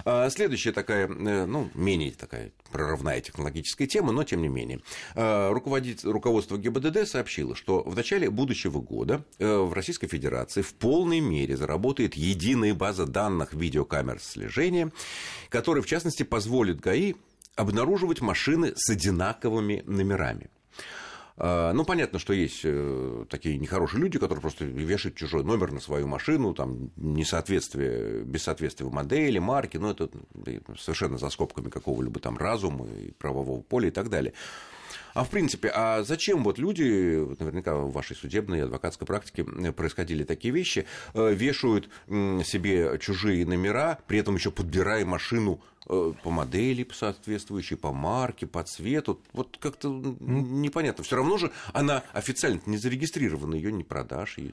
А, 0.06 0.30
следующая 0.30 0.72
такая, 0.72 1.08
э, 1.08 1.46
ну, 1.46 1.70
менее 1.74 2.12
такая 2.12 2.52
прорывная 2.74 3.22
технологическая 3.22 3.88
тема, 3.88 4.12
но 4.12 4.24
тем 4.24 4.42
не 4.42 4.50
менее. 4.50 4.82
А, 5.16 5.54
руководитель, 5.54 6.10
руководство 6.10 6.58
ГИБДД 6.58 7.08
сообщило, 7.08 7.56
что 7.56 7.84
в 7.84 7.96
начале 7.96 8.30
будущего 8.30 8.82
года 8.82 9.24
э, 9.40 9.58
в 9.58 9.72
Российской 9.74 10.08
Федерации 10.08 10.62
в 10.62 10.74
полной 10.74 11.20
мере 11.20 11.56
заработает 11.56 12.16
единая 12.16 12.74
база 12.74 13.06
данных 13.06 13.54
видеокамер 13.54 14.20
слежения, 14.20 14.92
которая, 15.50 15.84
в 15.84 15.86
частности, 15.86 16.24
позволит 16.24 16.82
ГАИ 16.82 17.14
обнаруживать 17.56 18.22
машины 18.22 18.74
с 18.76 18.90
одинаковыми 18.90 19.84
номерами. 19.86 20.50
А, 21.36 21.74
ну, 21.74 21.84
понятно, 21.84 22.20
что 22.20 22.34
есть 22.34 22.62
э, 22.64 23.26
такие 23.30 23.58
нехорошие 23.58 24.02
люди, 24.02 24.20
которые 24.20 24.42
просто 24.42 24.66
вешают 24.66 25.16
чужой 25.16 25.44
номер 25.44 25.72
на 25.72 25.80
свою 25.80 26.08
машину, 26.08 26.54
там, 26.54 26.92
несоответствие, 26.96 28.24
без 28.24 28.44
соответствия 28.44 28.88
модели, 28.88 29.40
марки, 29.40 29.78
ну, 29.78 29.90
это 29.90 30.10
совершенно 30.78 31.18
за 31.18 31.30
скобками 31.30 31.70
какого-либо 31.70 32.20
там 32.20 32.38
разума 32.38 32.86
и 32.86 33.12
правового 33.12 33.62
поля 33.62 33.88
и 33.88 33.92
так 33.92 34.10
далее. 34.10 34.34
А 35.16 35.24
в 35.24 35.30
принципе, 35.30 35.72
а 35.74 36.04
зачем 36.04 36.44
вот 36.44 36.60
люди, 36.60 36.84
наверняка 37.40 37.76
в 37.76 37.92
вашей 37.92 38.16
судебной 38.16 38.60
и 38.60 38.62
адвокатской 38.62 39.06
практике 39.06 39.44
происходили 39.44 40.24
такие 40.24 40.54
вещи, 40.54 40.86
э, 41.14 41.34
вешают 41.34 41.90
себе 42.08 43.00
чужие 43.00 43.46
номера, 43.46 44.00
при 44.08 44.20
этом 44.20 44.36
еще 44.36 44.52
подбирая 44.52 45.06
машину 45.06 45.62
Э, 45.73 45.73
по 45.86 46.30
модели 46.30 46.88
соответствующей, 46.94 47.76
по 47.76 47.92
марке, 47.92 48.48
по 48.48 48.64
цвету. 48.64 49.20
Вот 49.34 49.58
как-то 49.60 49.90
непонятно. 49.90 51.04
Все 51.04 51.16
равно 51.16 51.38
же 51.38 51.52
она 51.74 52.04
официально 52.14 52.62
не 52.66 52.78
зарегистрирована, 52.78 53.56
ее 53.56 53.72
не 53.72 53.84
продашь. 53.84 54.38
И... 54.38 54.52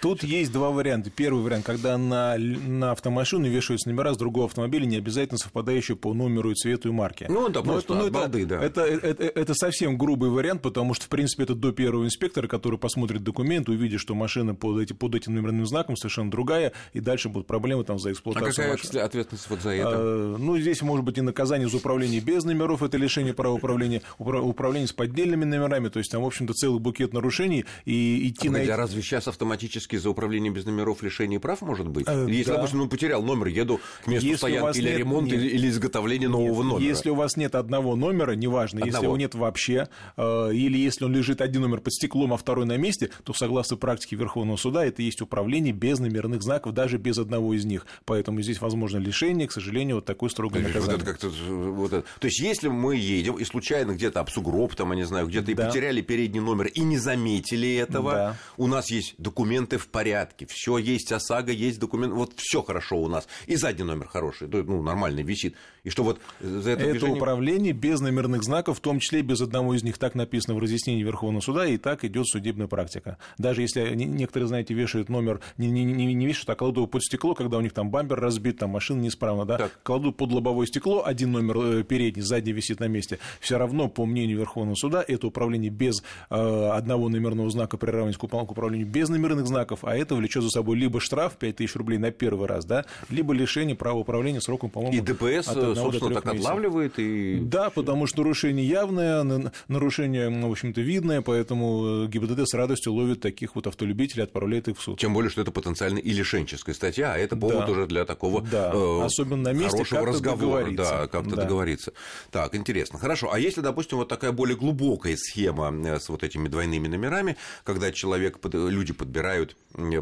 Тут 0.00 0.22
есть 0.22 0.52
два 0.52 0.70
варианта. 0.70 1.10
Первый 1.10 1.42
вариант, 1.42 1.64
когда 1.64 1.98
на, 1.98 2.36
на 2.38 2.92
автомашину 2.92 3.48
вешаются 3.48 3.88
номера 3.88 4.14
с 4.14 4.16
другого 4.16 4.46
автомобиля, 4.46 4.86
не 4.86 4.96
обязательно 4.96 5.38
совпадающие 5.38 5.96
по 5.96 6.14
номеру 6.14 6.52
и 6.52 6.54
цвету 6.54 6.88
и 6.88 6.92
марке. 6.92 7.26
Ну, 7.28 7.48
да, 7.48 7.62
просто 7.62 7.94
это, 7.94 8.02
ну, 8.04 8.10
балды, 8.10 8.46
да. 8.46 8.62
Это, 8.62 8.82
это, 8.82 9.24
это 9.24 9.54
совсем 9.54 9.98
грубый 9.98 10.30
вариант, 10.30 10.62
потому 10.62 10.94
что, 10.94 11.06
в 11.06 11.08
принципе, 11.08 11.44
это 11.44 11.54
до 11.54 11.72
первого 11.72 12.04
инспектора, 12.04 12.48
который 12.48 12.78
посмотрит 12.78 13.22
документ, 13.22 13.68
увидит, 13.68 14.00
что 14.00 14.14
машина 14.14 14.54
под, 14.54 14.80
эти, 14.80 14.92
под 14.92 15.14
этим 15.14 15.34
номерным 15.34 15.66
знаком 15.66 15.96
совершенно 15.96 16.30
другая, 16.30 16.72
и 16.92 17.00
дальше 17.00 17.28
будут 17.28 17.46
проблемы 17.46 17.84
там 17.84 17.98
за 17.98 18.12
эксплуатацию 18.12 18.48
А 18.48 18.52
какая 18.52 18.72
машины. 18.72 19.00
ответственность 19.00 19.50
вот 19.50 19.60
за 19.60 19.70
это? 19.70 19.92
А, 19.94 20.36
ну, 20.38 20.56
здесь 20.70 20.82
может 20.82 21.04
быть 21.04 21.18
и 21.18 21.20
наказание 21.20 21.68
за 21.68 21.76
управление 21.76 22.20
без 22.20 22.44
номеров, 22.44 22.82
это 22.82 22.96
лишение 22.96 23.34
права 23.34 23.54
управления, 23.54 24.02
управление 24.18 24.86
с 24.86 24.92
поддельными 24.92 25.44
номерами, 25.44 25.88
то 25.88 25.98
есть 25.98 26.10
там, 26.10 26.22
в 26.22 26.26
общем-то, 26.26 26.54
целый 26.54 26.80
букет 26.80 27.12
нарушений, 27.12 27.64
и 27.84 28.28
идти 28.28 28.48
а 28.48 28.52
на... 28.52 28.56
Эти... 28.58 28.70
разве 28.70 29.02
сейчас 29.02 29.28
автоматически 29.28 29.96
за 29.96 30.10
управление 30.10 30.52
без 30.52 30.64
номеров 30.64 31.02
лишение 31.02 31.40
прав 31.40 31.62
может 31.62 31.88
быть? 31.88 32.06
Э, 32.08 32.26
если, 32.28 32.50
да. 32.50 32.56
допустим, 32.56 32.78
ну, 32.78 32.88
потерял 32.88 33.22
номер, 33.22 33.48
еду 33.48 33.80
к 34.04 34.06
месту 34.06 34.26
если 34.26 34.38
стоянки 34.38 34.78
или 34.78 34.88
нет, 34.88 34.98
ремонт, 34.98 35.26
нет, 35.30 35.42
или 35.42 35.68
изготовление 35.68 36.28
нового 36.28 36.62
нет, 36.62 36.72
номера? 36.72 36.88
Если 36.88 37.10
у 37.10 37.14
вас 37.14 37.36
нет 37.36 37.54
одного 37.54 37.96
номера, 37.96 38.32
неважно, 38.32 38.80
одного. 38.80 38.96
если 38.96 39.04
его 39.04 39.16
нет 39.16 39.34
вообще, 39.34 39.88
э, 40.16 40.54
или 40.54 40.78
если 40.78 41.04
он 41.04 41.12
лежит 41.12 41.40
один 41.40 41.62
номер 41.62 41.80
под 41.80 41.92
стеклом, 41.92 42.32
а 42.32 42.36
второй 42.36 42.66
на 42.66 42.76
месте, 42.76 43.10
то, 43.24 43.32
согласно 43.32 43.76
практике 43.76 44.16
Верховного 44.16 44.56
суда, 44.56 44.84
это 44.84 45.02
есть 45.02 45.20
управление 45.20 45.72
без 45.72 45.98
номерных 45.98 46.42
знаков, 46.42 46.74
даже 46.74 46.96
без 46.98 47.18
одного 47.18 47.54
из 47.54 47.64
них. 47.64 47.86
Поэтому 48.04 48.40
здесь 48.40 48.60
возможно 48.60 48.98
лишение, 48.98 49.48
к 49.48 49.52
сожалению, 49.52 49.96
вот 49.96 50.04
такое 50.04 50.30
строгое 50.30 50.59
наказание. 50.62 50.96
Вот 50.96 51.08
это 51.08 51.28
вот 51.30 51.92
это. 51.92 52.06
То 52.18 52.26
есть, 52.26 52.40
если 52.40 52.68
мы 52.68 52.96
едем 52.96 53.36
и 53.36 53.44
случайно 53.44 53.92
где-то 53.92 54.20
об 54.20 54.30
сугроб, 54.30 54.74
там, 54.74 54.90
я 54.92 54.96
не 54.96 55.04
знаю, 55.04 55.26
где-то 55.26 55.46
да. 55.46 55.52
и 55.52 55.66
потеряли 55.66 56.00
передний 56.00 56.40
номер 56.40 56.66
и 56.66 56.80
не 56.80 56.98
заметили 56.98 57.74
этого, 57.76 58.12
да. 58.12 58.36
у 58.56 58.66
нас 58.66 58.90
есть 58.90 59.14
документы 59.18 59.78
в 59.78 59.88
порядке, 59.88 60.46
все 60.48 60.78
есть 60.78 61.12
ОСАГО, 61.12 61.52
есть 61.52 61.78
документ, 61.78 62.12
вот 62.12 62.32
все 62.36 62.62
хорошо 62.62 62.96
у 62.98 63.08
нас. 63.08 63.28
И 63.46 63.56
задний 63.56 63.84
номер 63.84 64.08
хороший, 64.08 64.48
ну, 64.48 64.82
нормальный 64.82 65.22
висит. 65.22 65.54
И 65.84 65.90
что 65.90 66.04
вот 66.04 66.20
за 66.40 66.70
это, 66.70 66.82
это 66.82 66.92
движение... 66.92 67.16
управление 67.16 67.72
без 67.72 68.00
номерных 68.00 68.42
знаков, 68.42 68.78
в 68.78 68.80
том 68.80 69.00
числе 69.00 69.22
без 69.22 69.40
одного 69.40 69.74
из 69.74 69.82
них, 69.82 69.98
так 69.98 70.14
написано 70.14 70.54
в 70.54 70.58
разъяснении 70.58 71.02
Верховного 71.02 71.42
суда, 71.42 71.66
и 71.66 71.78
так 71.78 72.04
идет 72.04 72.26
судебная 72.26 72.66
практика. 72.66 73.18
Даже 73.38 73.62
если 73.62 73.94
некоторые, 73.94 74.48
знаете, 74.48 74.74
вешают 74.74 75.08
номер, 75.08 75.40
не, 75.56 75.70
не, 75.70 75.84
не, 75.84 76.12
не 76.12 76.26
вешают, 76.26 76.50
а 76.50 76.54
кладут 76.54 76.90
под 76.90 77.02
стекло, 77.02 77.34
когда 77.34 77.58
у 77.58 77.60
них 77.60 77.72
там 77.72 77.90
бампер 77.90 78.20
разбит, 78.20 78.58
там 78.58 78.70
машина 78.70 79.00
неисправна, 79.00 79.44
да, 79.46 79.58
так. 79.58 79.80
кладут 79.82 80.16
под 80.16 80.32
лобовое 80.32 80.49
стекло, 80.66 81.04
один 81.04 81.32
номер 81.32 81.58
э, 81.58 81.82
передний, 81.82 82.22
задний 82.22 82.52
висит 82.52 82.80
на 82.80 82.88
месте. 82.88 83.18
Все 83.40 83.58
равно, 83.58 83.88
по 83.88 84.06
мнению 84.06 84.38
Верховного 84.38 84.74
суда, 84.74 85.04
это 85.06 85.26
управление 85.26 85.70
без 85.70 86.02
э, 86.30 86.70
одного 86.72 87.08
номерного 87.08 87.50
знака 87.50 87.76
приравнивается 87.76 88.20
к 88.20 88.50
управлению 88.50 88.86
без 88.86 89.08
номерных 89.08 89.46
знаков, 89.46 89.80
а 89.82 89.96
это 89.96 90.14
влечет 90.14 90.42
за 90.42 90.50
собой 90.50 90.76
либо 90.76 91.00
штраф 91.00 91.36
5000 91.38 91.76
рублей 91.76 91.98
на 91.98 92.10
первый 92.10 92.46
раз, 92.46 92.64
да, 92.64 92.84
либо 93.08 93.32
лишение 93.32 93.76
права 93.76 93.98
управления 93.98 94.40
сроком, 94.40 94.70
по-моему, 94.70 94.96
И 94.96 95.00
ДПС, 95.00 95.48
от 95.48 95.76
собственно, 95.76 96.14
так 96.14 96.24
месяцев. 96.24 96.46
отлавливает 96.46 96.98
и... 96.98 97.38
Да, 97.40 97.70
потому 97.70 98.06
что 98.06 98.22
нарушение 98.22 98.66
явное, 98.66 99.52
нарушение, 99.68 100.28
в 100.30 100.50
общем-то, 100.50 100.80
видное, 100.80 101.22
поэтому 101.22 102.04
э, 102.04 102.08
ГИБДД 102.08 102.48
с 102.48 102.54
радостью 102.54 102.92
ловит 102.92 103.20
таких 103.20 103.54
вот 103.54 103.66
автолюбителей, 103.66 104.24
отправляет 104.24 104.68
их 104.68 104.78
в 104.78 104.82
суд. 104.82 104.98
Тем 104.98 105.14
более, 105.14 105.30
что 105.30 105.40
это 105.40 105.50
потенциально 105.50 105.98
и 105.98 106.10
лишенческая 106.12 106.74
статья, 106.74 107.12
а 107.14 107.18
это 107.18 107.36
повод 107.36 107.66
да. 107.66 107.72
уже 107.72 107.86
для 107.86 108.04
такого 108.04 108.42
да. 108.42 108.70
э, 108.74 109.02
Особенно 109.04 109.42
на 109.42 109.52
месте 109.52 109.84
хорошего 109.84 110.06
разговора. 110.06 110.39
Да, 110.76 111.06
как-то 111.06 111.36
да. 111.36 111.42
договориться. 111.42 111.92
Так, 112.30 112.54
интересно. 112.54 112.98
Хорошо. 112.98 113.32
А 113.32 113.38
если, 113.38 113.60
допустим, 113.60 113.98
вот 113.98 114.08
такая 114.08 114.32
более 114.32 114.56
глубокая 114.56 115.16
схема 115.16 115.72
э, 115.86 115.98
с 115.98 116.08
вот 116.08 116.22
этими 116.22 116.48
двойными 116.48 116.88
номерами, 116.88 117.36
когда 117.64 117.92
человек, 117.92 118.38
люди 118.52 118.92
подбирают 118.92 119.56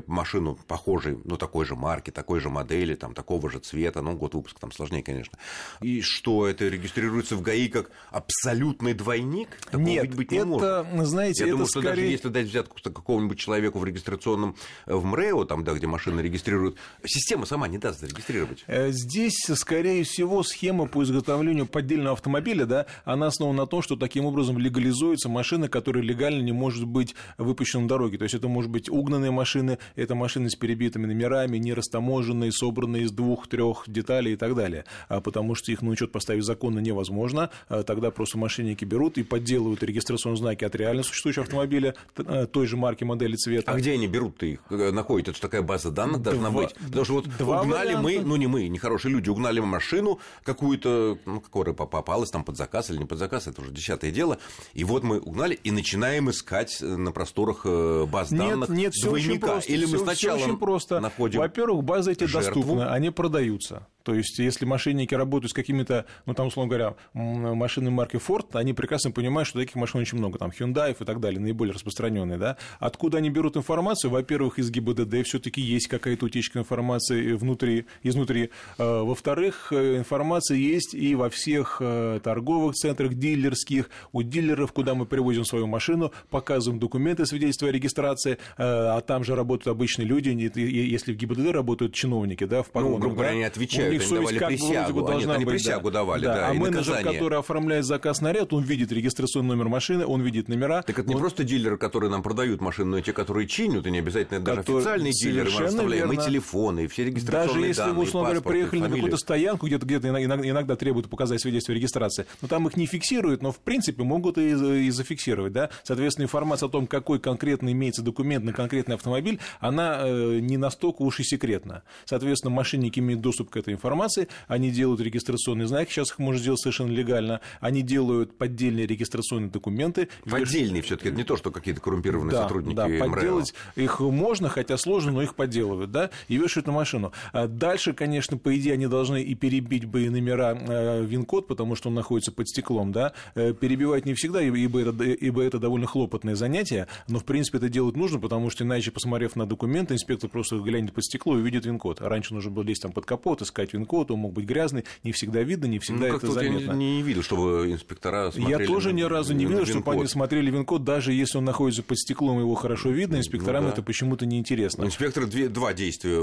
машину 0.06 0.58
похожей, 0.66 1.18
ну, 1.24 1.36
такой 1.36 1.64
же 1.64 1.74
марки, 1.74 2.10
такой 2.10 2.40
же 2.40 2.48
модели, 2.48 2.94
там, 2.94 3.14
такого 3.14 3.50
же 3.50 3.58
цвета, 3.58 4.02
ну, 4.02 4.14
год 4.16 4.34
выпуска 4.34 4.60
там 4.60 4.72
сложнее, 4.72 5.02
конечно. 5.02 5.38
И 5.80 6.00
что, 6.02 6.46
это 6.46 6.68
регистрируется 6.68 7.36
в 7.36 7.42
ГАИ 7.42 7.68
как 7.68 7.90
абсолютный 8.10 8.94
двойник? 8.94 9.48
Такого 9.64 9.80
Нет, 9.80 10.14
быть 10.14 10.30
не 10.30 10.38
это, 10.38 10.86
может. 10.92 11.08
знаете, 11.08 11.40
Я 11.40 11.46
это 11.46 11.52
думаю, 11.52 11.68
что 11.68 11.80
скорее... 11.80 11.96
даже 11.96 12.06
если 12.12 12.28
дать 12.28 12.46
взятку 12.46 12.76
какому-нибудь 12.82 13.38
человеку 13.38 13.78
в 13.78 13.84
регистрационном, 13.84 14.56
э, 14.86 14.94
в 14.94 15.04
МРЭО, 15.04 15.44
там, 15.44 15.64
да, 15.64 15.74
где 15.74 15.86
машины 15.86 16.20
регистрируют, 16.20 16.76
система 17.04 17.46
сама 17.46 17.68
не 17.68 17.78
даст 17.78 18.00
зарегистрировать. 18.00 18.64
Э, 18.66 18.90
здесь, 18.90 19.38
скорее 19.54 20.04
всего, 20.04 20.27
схема 20.42 20.86
по 20.86 21.02
изготовлению 21.02 21.66
поддельного 21.66 22.12
автомобиля, 22.12 22.66
да, 22.66 22.86
она 23.04 23.26
основана 23.26 23.62
на 23.62 23.66
том, 23.66 23.82
что 23.82 23.96
таким 23.96 24.24
образом 24.24 24.58
легализуется 24.58 25.28
машина, 25.28 25.68
которая 25.68 26.02
легально 26.02 26.42
не 26.42 26.52
может 26.52 26.84
быть 26.84 27.14
выпущена 27.36 27.82
на 27.82 27.88
дороге. 27.88 28.18
То 28.18 28.24
есть 28.24 28.34
это 28.34 28.48
может 28.48 28.70
быть 28.70 28.88
угнанная 28.88 29.30
машина, 29.30 29.78
это 29.96 30.14
машины 30.14 30.50
с 30.50 30.54
перебитыми 30.54 31.06
номерами, 31.06 31.58
не 31.58 31.74
растаможенные, 31.74 32.52
собранные 32.52 33.04
из 33.04 33.12
двух-трех 33.12 33.84
деталей 33.86 34.32
и 34.32 34.36
так 34.36 34.54
далее. 34.54 34.84
А 35.08 35.20
потому 35.20 35.54
что 35.54 35.72
их 35.72 35.82
на 35.82 35.90
учет 35.90 36.12
поставить 36.12 36.44
законно 36.44 36.78
невозможно. 36.78 37.50
А 37.68 37.82
тогда 37.82 38.10
просто 38.10 38.38
мошенники 38.38 38.84
берут 38.84 39.18
и 39.18 39.22
подделывают 39.22 39.82
регистрационные 39.82 40.38
знаки 40.38 40.64
от 40.64 40.74
реально 40.74 41.02
существующего 41.02 41.44
автомобиля 41.44 41.94
э, 42.16 42.46
той 42.46 42.66
же 42.66 42.76
марки, 42.76 43.04
модели 43.04 43.36
цвета. 43.36 43.72
А 43.72 43.76
где 43.76 43.92
они 43.92 44.06
берут-то 44.06 44.46
их? 44.46 44.60
Э, 44.70 44.90
находят? 44.90 45.28
Это 45.28 45.36
же 45.36 45.42
такая 45.42 45.62
база 45.62 45.90
данных 45.90 46.22
должна 46.22 46.50
два, 46.50 46.62
быть. 46.62 46.74
Потому 46.74 47.04
что 47.04 47.14
вот 47.14 47.26
угнали 47.26 47.94
варианта. 47.94 48.02
мы, 48.02 48.20
ну 48.20 48.36
не 48.36 48.46
мы, 48.46 48.68
нехорошие 48.68 49.12
люди, 49.12 49.28
угнали 49.28 49.60
машину 49.60 50.17
какую-то, 50.42 51.18
ну, 51.24 51.40
которая 51.40 51.74
попалась 51.74 52.30
там 52.30 52.44
под 52.44 52.56
заказ 52.56 52.90
или 52.90 52.98
не 52.98 53.04
под 53.04 53.18
заказ, 53.18 53.46
это 53.46 53.60
уже 53.60 53.70
десятое 53.70 54.10
дело. 54.10 54.38
И 54.74 54.84
вот 54.84 55.02
мы 55.02 55.18
угнали 55.18 55.58
и 55.62 55.70
начинаем 55.70 56.30
искать 56.30 56.78
на 56.80 57.12
просторах 57.12 57.62
э, 57.64 58.06
баз 58.06 58.30
нет, 58.30 58.40
данных 58.40 58.68
нет, 58.68 58.92
двойника. 59.02 59.60
Или 59.66 59.86
мы 59.86 59.98
сначала 59.98 60.38
очень 60.38 60.56
просто. 60.56 61.00
находим 61.00 61.40
Во-первых, 61.40 61.84
базы 61.84 62.12
эти 62.12 62.24
жертву. 62.24 62.62
доступны, 62.62 62.82
они 62.82 63.10
продаются. 63.10 63.86
То 64.08 64.14
есть, 64.14 64.38
если 64.38 64.64
мошенники 64.64 65.14
работают 65.14 65.50
с 65.50 65.54
какими-то, 65.54 66.06
ну, 66.24 66.32
там, 66.32 66.46
условно 66.46 66.70
говоря, 66.70 66.94
машинами 67.12 67.92
марки 67.92 68.16
Ford, 68.16 68.46
они 68.54 68.72
прекрасно 68.72 69.10
понимают, 69.10 69.46
что 69.46 69.58
таких 69.58 69.74
машин 69.74 70.00
очень 70.00 70.16
много, 70.16 70.38
там, 70.38 70.50
Hyundai 70.50 70.96
и 70.98 71.04
так 71.04 71.20
далее, 71.20 71.38
наиболее 71.38 71.74
распространенные, 71.74 72.38
да. 72.38 72.56
Откуда 72.78 73.18
они 73.18 73.28
берут 73.28 73.58
информацию? 73.58 74.10
Во-первых, 74.10 74.58
из 74.58 74.70
ГИБДД 74.70 75.26
все 75.26 75.38
таки 75.38 75.60
есть 75.60 75.88
какая-то 75.88 76.24
утечка 76.24 76.58
информации 76.58 77.32
внутри, 77.32 77.84
изнутри. 78.02 78.48
А, 78.78 79.02
во-вторых, 79.02 79.74
э, 79.98 80.00
информация 80.00 80.56
есть 80.56 80.94
и 80.94 81.14
во 81.14 81.30
всех 81.30 81.78
э, 81.80 82.20
торговых 82.22 82.74
центрах, 82.74 83.14
дилерских, 83.14 83.90
у 84.12 84.22
дилеров, 84.22 84.72
куда 84.72 84.94
мы 84.94 85.06
привозим 85.06 85.44
свою 85.44 85.66
машину, 85.66 86.12
показываем 86.30 86.80
документы, 86.80 87.26
свидетельства 87.26 87.68
о 87.68 87.72
регистрации, 87.72 88.32
э, 88.32 88.36
а 88.58 89.00
там 89.00 89.24
же 89.24 89.34
работают 89.34 89.68
обычные 89.68 90.06
люди, 90.06 90.28
если 90.58 91.12
в 91.12 91.16
ГИБДД 91.16 91.52
работают 91.52 91.94
чиновники, 91.94 92.44
да, 92.44 92.62
в 92.62 92.70
погонах. 92.70 92.96
Ну, 92.96 93.00
грубо 93.00 93.16
говоря, 93.16 93.32
они 93.32 93.44
отвечают 93.44 93.92
них 93.92 94.02
совесть 94.02 94.22
давали 94.22 94.38
как 94.38 94.48
присягу. 94.48 95.00
бы 95.00 95.06
должна 95.06 95.32
Нет, 95.32 95.36
они 95.36 95.44
быть. 95.44 95.54
присягу 95.54 95.90
да. 95.90 95.98
давали, 95.98 96.24
да. 96.24 96.34
да 96.34 96.48
а 96.48 96.54
менеджер, 96.54 96.94
наказание. 96.94 97.12
который 97.12 97.38
оформляет 97.38 97.84
заказ 97.84 98.20
наряд, 98.20 98.52
он 98.52 98.62
видит 98.62 98.92
регистрационный 98.92 99.48
номер 99.48 99.68
машины, 99.68 100.06
он 100.06 100.22
видит 100.22 100.48
номера. 100.48 100.82
Так 100.82 100.98
это 100.98 101.08
он... 101.08 101.14
не 101.14 101.20
просто 101.20 101.44
дилеры, 101.44 101.76
которые 101.76 102.10
нам 102.10 102.22
продают 102.22 102.60
машины, 102.60 102.90
но 102.90 102.98
и 102.98 103.02
те, 103.02 103.12
которые 103.12 103.46
чинят, 103.46 103.86
и 103.86 103.90
не 103.90 103.98
обязательно 103.98 104.40
даже 104.40 104.60
который... 104.60 104.78
официальные 104.78 105.12
дилеры, 105.12 105.50
мы 105.50 105.64
оставляем 105.64 106.10
верно. 106.10 106.20
и 106.20 106.24
телефоны, 106.24 106.84
и 106.84 106.86
все 106.86 107.04
регистрационные 107.04 107.68
Даже 107.68 107.82
если 107.82 107.96
вы, 107.96 108.02
условно 108.02 108.30
говоря, 108.30 108.48
приехали 108.48 108.80
на 108.80 108.88
какую-то 108.88 109.16
стоянку, 109.16 109.66
где-то 109.66 109.86
где 109.88 110.08
иногда, 110.08 110.48
иногда 110.48 110.76
требуют 110.76 111.08
показать 111.08 111.40
свидетельство 111.40 111.72
о 111.72 111.76
регистрации, 111.76 112.26
но 112.42 112.48
там 112.48 112.66
их 112.68 112.76
не 112.76 112.86
фиксируют, 112.86 113.42
но 113.42 113.52
в 113.52 113.58
принципе 113.58 114.02
могут 114.02 114.38
и, 114.38 114.50
и 114.50 114.90
зафиксировать, 114.90 115.52
да. 115.52 115.70
Соответственно, 115.82 116.24
информация 116.26 116.68
о 116.68 116.70
том, 116.70 116.86
какой 116.86 117.18
конкретно 117.18 117.72
имеется 117.72 118.02
документ 118.02 118.44
на 118.44 118.52
конкретный 118.52 118.94
автомобиль, 118.94 119.40
она 119.60 120.02
э, 120.04 120.38
не 120.40 120.56
настолько 120.56 121.02
уж 121.02 121.20
и 121.20 121.24
секретна. 121.24 121.82
Соответственно, 122.04 122.52
мошенники 122.54 123.00
имеют 123.00 123.20
доступ 123.20 123.50
к 123.50 123.56
этой 123.56 123.74
информации, 123.74 124.28
они 124.46 124.70
делают 124.70 125.00
регистрационные 125.00 125.66
знаки, 125.66 125.90
сейчас 125.90 126.10
их 126.10 126.18
можно 126.18 126.40
сделать 126.40 126.60
совершенно 126.60 126.90
легально, 126.90 127.40
они 127.60 127.82
делают 127.82 128.36
поддельные 128.36 128.86
регистрационные 128.86 129.50
документы. 129.50 130.08
Поддельные 130.28 130.82
все 130.82 130.96
таки 130.96 131.08
это 131.08 131.16
не 131.16 131.24
то, 131.24 131.36
что 131.36 131.50
какие-то 131.50 131.80
коррумпированные 131.80 132.32
да, 132.32 132.42
сотрудники 132.42 132.76
Да, 132.76 132.88
МРЭО. 132.88 133.10
подделать 133.10 133.54
их 133.76 134.00
можно, 134.00 134.48
хотя 134.48 134.76
сложно, 134.76 135.12
но 135.12 135.22
их 135.22 135.34
подделывают, 135.34 135.90
да, 135.90 136.10
и 136.28 136.36
вешают 136.36 136.66
на 136.66 136.72
машину. 136.72 137.12
А 137.32 137.46
дальше, 137.46 137.92
конечно, 137.92 138.36
по 138.36 138.56
идее, 138.56 138.74
они 138.74 138.86
должны 138.86 139.22
и 139.22 139.34
перебить 139.34 139.77
бы 139.86 140.04
и 140.04 140.08
номера 140.08 140.56
э, 140.56 141.04
ВИН-код, 141.04 141.46
потому 141.46 141.74
что 141.74 141.88
он 141.88 141.94
находится 141.94 142.32
под 142.32 142.48
стеклом, 142.48 142.92
да, 142.92 143.12
э, 143.34 143.52
перебивать 143.52 144.06
не 144.06 144.14
всегда, 144.14 144.42
ибо 144.42 144.80
это, 144.80 145.04
ибо 145.04 145.42
это 145.42 145.58
довольно 145.58 145.86
хлопотное 145.86 146.34
занятие, 146.34 146.86
но, 147.08 147.18
в 147.18 147.24
принципе, 147.24 147.58
это 147.58 147.68
делать 147.68 147.96
нужно, 147.96 148.18
потому 148.18 148.50
что 148.50 148.64
иначе, 148.64 148.90
посмотрев 148.90 149.36
на 149.36 149.46
документы, 149.46 149.94
инспектор 149.94 150.28
просто 150.28 150.58
глянет 150.58 150.92
под 150.92 151.04
стекло 151.04 151.36
и 151.36 151.40
увидит 151.40 151.66
ВИН-код. 151.66 152.00
Раньше 152.00 152.34
нужно 152.34 152.50
было 152.50 152.64
лезть 152.64 152.82
там 152.82 152.92
под 152.92 153.06
капот, 153.06 153.42
искать 153.42 153.72
ВИН-код, 153.72 154.10
он 154.10 154.20
мог 154.20 154.32
быть 154.32 154.46
грязный, 154.46 154.84
не 155.04 155.12
всегда 155.12 155.42
видно, 155.42 155.66
не 155.66 155.78
всегда 155.78 156.08
ну, 156.08 156.16
это 156.16 156.30
заметно. 156.30 156.72
Я 156.72 156.76
не 156.76 157.02
видел, 157.02 157.22
чтобы 157.22 157.70
инспектора 157.70 158.30
смотрели 158.30 158.60
Я 158.60 158.66
тоже 158.66 158.92
ни 158.92 159.02
разу 159.02 159.34
не 159.34 159.46
видел, 159.46 159.66
чтобы 159.66 159.92
они 159.92 160.06
смотрели 160.06 160.50
вин-код, 160.50 160.84
даже 160.84 161.12
если 161.12 161.38
он 161.38 161.44
находится 161.44 161.82
под 161.82 161.98
стеклом, 161.98 162.38
его 162.38 162.54
хорошо 162.54 162.90
видно, 162.90 163.16
ну 163.16 163.20
инспекторам 163.20 163.64
ну, 163.64 163.68
да. 163.68 163.74
это 163.74 163.82
почему-то 163.82 164.26
неинтересно. 164.26 164.84
Инспекторы 164.84 165.26
две, 165.26 165.48
два 165.48 165.72
действия 165.72 166.18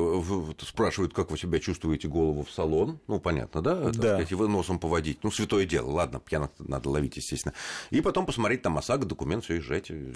спрашивают, 0.62 1.14
как 1.14 1.32
вы 1.32 1.38
себя 1.38 1.60
чувствуете, 1.60 2.08
голову 2.08 2.44
в 2.44 2.52
салон, 2.52 3.00
ну, 3.08 3.20
понятно, 3.20 3.45
да? 3.54 3.76
Так 3.76 3.96
да. 3.96 4.24
Сказать, 4.26 4.50
носом 4.50 4.80
поводить, 4.80 5.24
ну, 5.24 5.32
святое 5.32 5.66
дело, 5.66 5.92
ладно, 5.92 6.20
пьяных 6.20 6.50
надо 6.60 6.90
ловить, 6.90 7.18
естественно. 7.18 7.54
И 7.92 8.02
потом 8.02 8.26
посмотреть 8.26 8.62
там 8.62 8.78
ОСАГО, 8.78 9.06
документ, 9.06 9.44
все 9.44 9.56
езжать. 9.56 9.90
Э, 9.90 10.14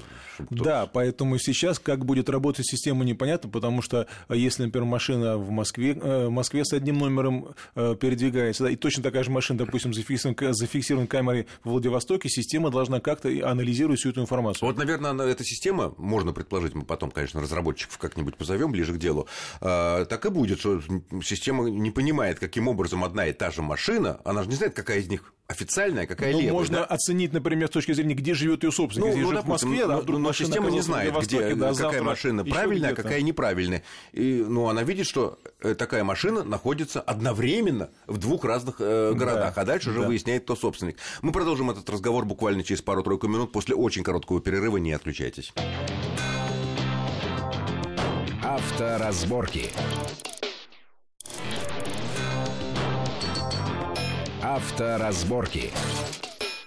да, 0.49 0.85
поэтому 0.85 1.37
сейчас 1.37 1.79
как 1.79 2.05
будет 2.05 2.29
работать 2.29 2.65
система, 2.65 3.03
непонятно, 3.03 3.49
потому 3.49 3.81
что 3.81 4.07
э, 4.27 4.37
если, 4.37 4.63
например, 4.63 4.87
машина 4.87 5.37
в 5.37 5.49
Москве, 5.49 5.93
э, 5.93 6.27
в 6.27 6.31
Москве 6.31 6.65
с 6.65 6.73
одним 6.73 6.99
номером 6.99 7.55
передвигается, 7.75 8.63
да, 8.63 8.71
и 8.71 8.75
точно 8.75 9.03
такая 9.03 9.23
же 9.23 9.31
машина, 9.31 9.59
допустим, 9.59 9.93
зафиксирована, 9.93 10.53
зафиксирована 10.53 11.07
камерой 11.07 11.47
в 11.63 11.69
Владивостоке, 11.69 12.29
система 12.29 12.69
должна 12.69 12.99
как-то 12.99 13.29
анализировать 13.29 13.99
всю 13.99 14.09
эту 14.09 14.21
информацию. 14.21 14.67
Вот, 14.67 14.77
наверное, 14.77 15.13
эта 15.25 15.43
система, 15.43 15.93
можно 15.97 16.33
предположить, 16.33 16.75
мы 16.75 16.83
потом, 16.83 17.11
конечно, 17.11 17.41
разработчиков 17.41 17.97
как-нибудь 17.97 18.35
позовем 18.35 18.71
ближе 18.71 18.93
к 18.93 18.97
делу, 18.97 19.27
так 19.59 20.25
и 20.25 20.29
будет, 20.29 20.59
что 20.59 20.81
система 21.23 21.69
не 21.69 21.91
понимает, 21.91 22.39
каким 22.39 22.67
образом 22.67 23.03
одна 23.03 23.18
и 23.27 23.33
та 23.33 23.51
же 23.51 23.61
машина, 23.61 24.19
она 24.23 24.43
же 24.43 24.49
не 24.49 24.55
знает, 24.55 24.73
какая 24.73 24.99
из 24.99 25.07
них 25.07 25.33
официальная, 25.49 26.05
какая 26.05 26.31
ну, 26.31 26.39
левая. 26.39 26.53
Можно 26.53 26.77
да? 26.77 26.85
оценить, 26.85 27.33
например, 27.33 27.67
с 27.67 27.71
точки 27.71 27.91
зрения, 27.91 28.13
где 28.13 28.35
живет 28.35 28.63
ее 28.63 28.71
собственник. 28.71 29.05
Ну, 29.05 29.11
Если 29.11 29.21
ну, 29.21 29.29
живет 29.29 29.45
допустим, 29.45 29.67
в 29.67 29.71
Москве, 29.71 29.87
но, 29.87 29.93
да, 29.95 30.01
вдруг 30.01 30.19
но 30.19 30.33
система 30.33 30.69
не 30.69 30.81
знает, 30.81 31.15
где, 31.21 31.55
да, 31.55 31.73
какая 31.73 32.03
машина 32.03 32.45
правильная, 32.45 32.91
а 32.91 32.95
какая 32.95 33.21
неправильная. 33.21 33.83
И, 34.13 34.45
ну, 34.47 34.67
она 34.69 34.83
видит, 34.83 35.07
что 35.07 35.39
э, 35.61 35.73
такая 35.73 36.03
машина 36.03 36.43
находится 36.43 37.01
одновременно 37.01 37.89
в 38.05 38.17
двух 38.19 38.45
разных 38.45 38.75
э, 38.79 39.13
городах, 39.13 39.55
да, 39.55 39.61
а 39.61 39.65
дальше 39.65 39.89
уже 39.89 40.01
да. 40.01 40.07
выясняет, 40.07 40.43
кто 40.43 40.55
собственник. 40.55 40.97
Мы 41.23 41.31
продолжим 41.31 41.71
этот 41.71 41.89
разговор 41.89 42.25
буквально 42.25 42.63
через 42.63 42.83
пару-тройку 42.83 43.27
минут 43.27 43.51
после 43.51 43.75
очень 43.75 44.03
короткого 44.03 44.39
перерыва. 44.39 44.77
Не 44.77 44.93
отключайтесь. 44.93 45.51
Авторазборки. 48.43 49.71
Авторазборки. 54.49 55.71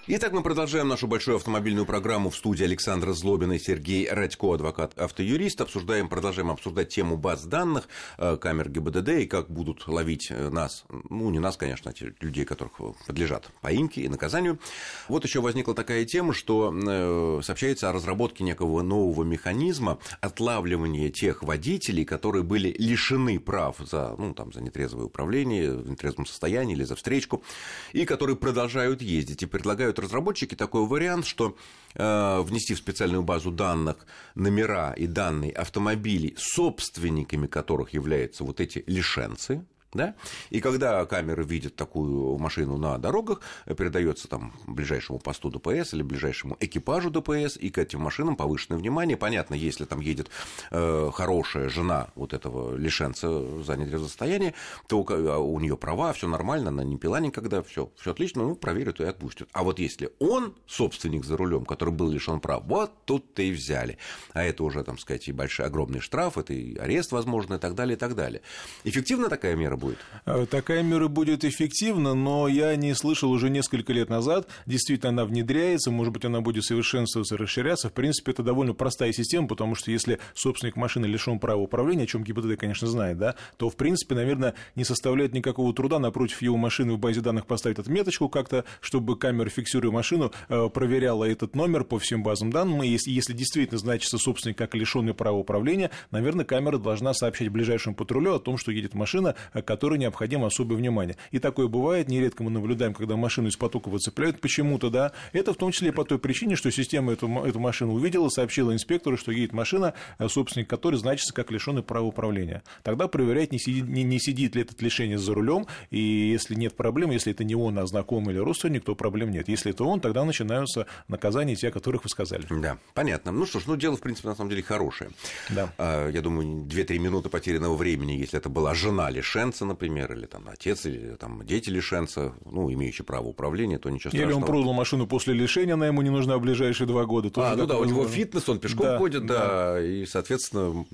Итак, 0.08 0.32
мы 0.32 0.42
продолжаем 0.42 0.88
нашу 0.88 1.06
большую 1.06 1.36
автомобильную 1.36 1.86
программу 1.86 2.28
в 2.30 2.36
студии 2.36 2.64
Александра 2.64 3.12
Злобина 3.12 3.52
и 3.52 3.60
Сергей 3.60 4.10
Радько, 4.10 4.52
адвокат-автоюрист. 4.52 5.60
Обсуждаем, 5.60 6.08
продолжаем 6.08 6.50
обсуждать 6.50 6.88
тему 6.88 7.16
баз 7.16 7.44
данных, 7.44 7.86
э, 8.18 8.36
камер 8.36 8.68
ГИБДД 8.68 9.08
и 9.10 9.26
как 9.26 9.48
будут 9.48 9.86
ловить 9.86 10.32
э, 10.32 10.48
нас, 10.48 10.82
ну, 11.08 11.30
не 11.30 11.38
нас, 11.38 11.56
конечно, 11.56 11.92
а 11.92 12.04
людей, 12.20 12.44
которых 12.44 12.72
подлежат 13.06 13.48
поимке 13.60 14.00
и 14.00 14.08
наказанию. 14.08 14.58
Вот 15.06 15.22
еще 15.22 15.40
возникла 15.40 15.72
такая 15.72 16.04
тема, 16.04 16.34
что 16.34 16.74
э, 16.74 17.40
сообщается 17.44 17.88
о 17.88 17.92
разработке 17.92 18.42
некого 18.42 18.82
нового 18.82 19.22
механизма 19.22 20.00
отлавливания 20.20 21.10
тех 21.10 21.44
водителей, 21.44 22.04
которые 22.04 22.42
были 22.42 22.74
лишены 22.76 23.38
прав 23.38 23.76
за, 23.78 24.16
ну, 24.18 24.34
там, 24.34 24.52
за 24.52 24.62
нетрезвое 24.62 25.04
управление, 25.04 25.70
в 25.70 25.88
нетрезвом 25.88 26.26
состоянии 26.26 26.74
или 26.74 26.82
за 26.82 26.96
встречку, 26.96 27.44
и 27.92 28.04
которые 28.04 28.34
продолжают 28.34 29.00
ездить 29.00 29.44
и 29.44 29.46
предлагают 29.46 29.92
разработчики 30.02 30.54
такой 30.54 30.86
вариант, 30.86 31.26
что 31.26 31.56
э, 31.94 32.40
внести 32.42 32.74
в 32.74 32.78
специальную 32.78 33.22
базу 33.22 33.50
данных 33.50 34.06
номера 34.34 34.92
и 34.92 35.06
данные 35.06 35.52
автомобилей, 35.52 36.34
собственниками 36.36 37.46
которых 37.46 37.94
являются 37.94 38.44
вот 38.44 38.60
эти 38.60 38.84
лишенцы, 38.86 39.64
да? 39.94 40.14
И 40.50 40.60
когда 40.60 41.04
камеры 41.06 41.44
видят 41.44 41.76
такую 41.76 42.38
машину 42.38 42.76
на 42.78 42.98
дорогах, 42.98 43.40
передается 43.66 44.28
там 44.28 44.52
ближайшему 44.66 45.18
посту 45.18 45.50
ДПС 45.50 45.94
или 45.94 46.02
ближайшему 46.02 46.56
экипажу 46.60 47.10
ДПС, 47.10 47.56
и 47.56 47.70
к 47.70 47.78
этим 47.78 48.00
машинам 48.00 48.36
повышенное 48.36 48.78
внимание. 48.78 49.16
Понятно, 49.16 49.54
если 49.54 49.84
там 49.84 50.00
едет 50.00 50.30
э, 50.70 51.10
хорошая 51.12 51.68
жена 51.68 52.08
вот 52.14 52.32
этого 52.32 52.76
лишенца 52.76 53.62
за 53.62 53.76
нетрезвое 53.76 54.08
состояние, 54.08 54.54
то 54.88 55.04
а 55.08 55.38
у 55.38 55.58
нее 55.60 55.76
права, 55.76 56.12
все 56.12 56.28
нормально, 56.28 56.68
она 56.68 56.84
не 56.84 56.96
пила 56.96 57.20
никогда, 57.20 57.62
все 57.62 57.90
отлично, 58.04 58.42
ну, 58.42 58.54
проверят 58.54 59.00
и 59.00 59.04
отпустят. 59.04 59.48
А 59.52 59.62
вот 59.62 59.78
если 59.78 60.12
он 60.18 60.54
собственник 60.66 61.24
за 61.24 61.36
рулем, 61.36 61.64
который 61.64 61.92
был 61.92 62.10
лишен 62.10 62.40
прав, 62.40 62.62
вот 62.64 62.92
тут-то 63.04 63.42
и 63.42 63.52
взяли. 63.52 63.98
А 64.32 64.42
это 64.42 64.64
уже, 64.64 64.82
там 64.84 64.98
сказать, 64.98 65.28
и 65.28 65.32
большой, 65.32 65.66
огромный 65.66 66.00
штраф, 66.00 66.38
это 66.38 66.54
и 66.54 66.76
арест, 66.76 67.12
возможно, 67.12 67.54
и 67.54 67.58
так 67.58 67.74
далее, 67.74 67.96
и 67.96 67.98
так 67.98 68.14
далее. 68.14 68.42
Эффективна 68.84 69.28
такая 69.28 69.56
мера 69.56 69.76
будет? 69.82 69.98
Э, 70.24 70.46
такая 70.48 70.82
мера 70.82 71.08
будет 71.08 71.44
эффективна, 71.44 72.14
но 72.14 72.48
я 72.48 72.74
не 72.76 72.94
слышал 72.94 73.30
уже 73.30 73.50
несколько 73.50 73.92
лет 73.92 74.08
назад. 74.08 74.46
Действительно, 74.66 75.10
она 75.10 75.24
внедряется, 75.24 75.90
может 75.90 76.12
быть, 76.12 76.24
она 76.24 76.40
будет 76.40 76.64
совершенствоваться, 76.64 77.36
расширяться. 77.36 77.88
В 77.88 77.92
принципе, 77.92 78.32
это 78.32 78.42
довольно 78.42 78.72
простая 78.72 79.12
система, 79.12 79.48
потому 79.48 79.74
что 79.74 79.90
если 79.90 80.18
собственник 80.34 80.76
машины 80.76 81.06
лишен 81.06 81.38
права 81.38 81.60
управления, 81.60 82.04
о 82.04 82.06
чем 82.06 82.22
ГИБДД, 82.24 82.58
конечно, 82.58 82.86
знает, 82.86 83.18
да, 83.18 83.34
то, 83.56 83.68
в 83.68 83.76
принципе, 83.76 84.14
наверное, 84.14 84.54
не 84.76 84.84
составляет 84.84 85.32
никакого 85.32 85.74
труда 85.74 85.98
напротив 85.98 86.40
его 86.42 86.56
машины 86.56 86.94
в 86.94 86.98
базе 86.98 87.20
данных 87.20 87.46
поставить 87.46 87.78
отметочку 87.78 88.28
как-то, 88.28 88.64
чтобы 88.80 89.18
камера, 89.18 89.48
фиксируя 89.48 89.92
машину, 89.92 90.32
э, 90.48 90.68
проверяла 90.72 91.24
этот 91.24 91.56
номер 91.56 91.84
по 91.84 91.98
всем 91.98 92.22
базам 92.22 92.50
данных. 92.50 92.84
И 92.84 92.88
если, 92.88 93.10
если 93.10 93.32
действительно 93.32 93.78
значится 93.78 94.18
собственник 94.18 94.56
как 94.56 94.74
лишенный 94.74 95.14
права 95.14 95.36
управления, 95.36 95.90
наверное, 96.10 96.44
камера 96.44 96.78
должна 96.78 97.12
сообщать 97.14 97.48
ближайшему 97.48 97.96
патрулю 97.96 98.34
о 98.34 98.38
том, 98.38 98.56
что 98.56 98.70
едет 98.70 98.94
машина, 98.94 99.34
которая 99.72 99.98
необходимо 99.98 100.48
особое 100.48 100.76
внимание. 100.76 101.16
И 101.30 101.38
такое 101.38 101.66
бывает, 101.66 102.06
нередко 102.08 102.42
мы 102.42 102.50
наблюдаем, 102.50 102.92
когда 102.92 103.16
машину 103.16 103.48
из 103.48 103.56
потока 103.56 103.88
выцепляют 103.88 104.38
почему-то, 104.38 104.90
да. 104.90 105.12
Это 105.32 105.54
в 105.54 105.56
том 105.56 105.72
числе 105.72 105.92
по 105.92 106.04
той 106.04 106.18
причине, 106.18 106.56
что 106.56 106.70
система 106.70 107.14
эту, 107.14 107.26
эту 107.42 107.58
машину 107.58 107.94
увидела, 107.94 108.28
сообщила 108.28 108.74
инспектору, 108.74 109.16
что 109.16 109.32
едет 109.32 109.54
машина, 109.54 109.94
э, 110.18 110.28
собственник 110.28 110.68
которой 110.68 110.96
значится 110.96 111.32
как 111.32 111.50
лишенный 111.50 111.82
права 111.82 112.04
управления. 112.04 112.62
Тогда 112.82 113.08
проверять, 113.08 113.50
не 113.50 113.58
сидит, 113.58 113.88
не, 113.88 114.02
не 114.02 114.20
сидит 114.20 114.54
ли 114.54 114.60
этот 114.60 114.82
лишение 114.82 115.16
за 115.16 115.32
рулем, 115.32 115.66
и 115.90 115.98
если 115.98 116.54
нет 116.54 116.76
проблем, 116.76 117.10
если 117.10 117.32
это 117.32 117.42
не 117.42 117.54
он, 117.54 117.78
а 117.78 117.86
знакомый 117.86 118.34
или 118.34 118.42
родственник, 118.42 118.84
то 118.84 118.94
проблем 118.94 119.30
нет. 119.30 119.48
Если 119.48 119.70
это 119.70 119.84
он, 119.84 120.00
тогда 120.00 120.22
начинаются 120.22 120.86
наказания 121.08 121.56
те, 121.56 121.68
о 121.68 121.70
которых 121.70 122.04
вы 122.04 122.10
сказали. 122.10 122.44
Да, 122.50 122.76
понятно. 122.92 123.32
Ну 123.32 123.46
что 123.46 123.58
ж, 123.58 123.62
ну 123.66 123.76
дело, 123.76 123.96
в 123.96 124.00
принципе, 124.00 124.28
на 124.28 124.34
самом 124.34 124.50
деле 124.50 124.62
хорошее. 124.62 125.12
Да. 125.48 125.72
А, 125.78 126.10
я 126.10 126.20
думаю, 126.20 126.66
2-3 126.66 126.98
минуты 126.98 127.30
потерянного 127.30 127.74
времени, 127.74 128.12
если 128.12 128.38
это 128.38 128.50
была 128.50 128.74
жена 128.74 129.08
лишенца, 129.08 129.61
например, 129.64 129.92
например, 129.92 130.12
или 130.12 130.26
там 130.26 130.48
отец, 130.48 130.86
или 130.86 131.16
там 131.16 131.44
дети 131.44 131.70
лишенца, 131.70 132.34
ну, 132.44 132.72
имеющие 132.72 133.04
право 133.04 133.26
управления, 133.26 133.78
то 133.78 133.90
ничего 133.90 134.10
страшного. 134.10 134.30
Или 134.30 134.36
он 134.36 134.44
продал 134.44 134.72
машину 134.72 135.06
после 135.06 135.34
лишения, 135.34 135.74
она 135.74 135.86
ему 135.86 136.02
не 136.02 136.10
нужна 136.10 136.38
в 136.38 136.40
ближайшие 136.40 136.86
два 136.86 137.04
года. 137.04 137.30
Тоже 137.30 137.48
а, 137.48 137.56
ну 137.56 137.66
да, 137.66 137.78
у 137.78 137.84
него 137.84 138.06
фитнес, 138.06 138.48
он 138.48 138.58
пешком 138.58 138.86
да, 138.86 138.98
ходит, 138.98 139.26
да, 139.26 139.74
да, 139.74 139.82
и, 139.84 140.06
соответственно, 140.06 140.84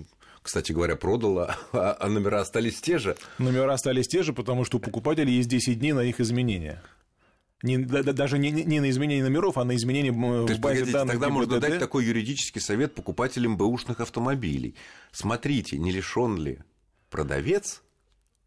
кстати 0.43 0.73
говоря, 0.73 0.97
продала, 0.97 1.57
а, 1.73 1.97
а 1.99 2.09
номера 2.09 2.41
остались 2.41 2.81
те 2.81 2.99
же. 2.99 3.17
Номера 3.39 3.75
остались 3.75 4.09
те 4.09 4.23
же, 4.23 4.33
потому 4.33 4.65
что 4.65 4.79
у 4.79 4.81
покупателей 4.81 5.35
есть 5.35 5.49
10 5.49 5.79
дней 5.79 5.93
на 5.93 6.01
их 6.01 6.21
изменение. 6.21 6.83
Не, 7.65 7.77
да, 7.77 8.03
даже 8.05 8.39
не, 8.39 8.53
не 8.53 8.79
на 8.79 8.89
изменение 8.89 9.25
номеров, 9.25 9.59
а 9.59 9.65
на 9.65 9.75
изменение 9.75 10.13
в 10.13 10.47
То 10.47 10.53
есть, 10.53 10.61
базе 10.61 10.85
данных. 10.85 11.15
Тогда 11.15 11.29
можно 11.29 11.59
дать 11.59 11.81
такой 11.81 12.05
юридический 12.05 12.61
совет 12.61 12.95
покупателям 12.95 13.57
бэушных 13.57 13.99
автомобилей. 13.99 14.77
Смотрите, 15.11 15.77
не 15.77 15.91
лишен 15.91 16.39
ли 16.39 16.61
продавец 17.11 17.83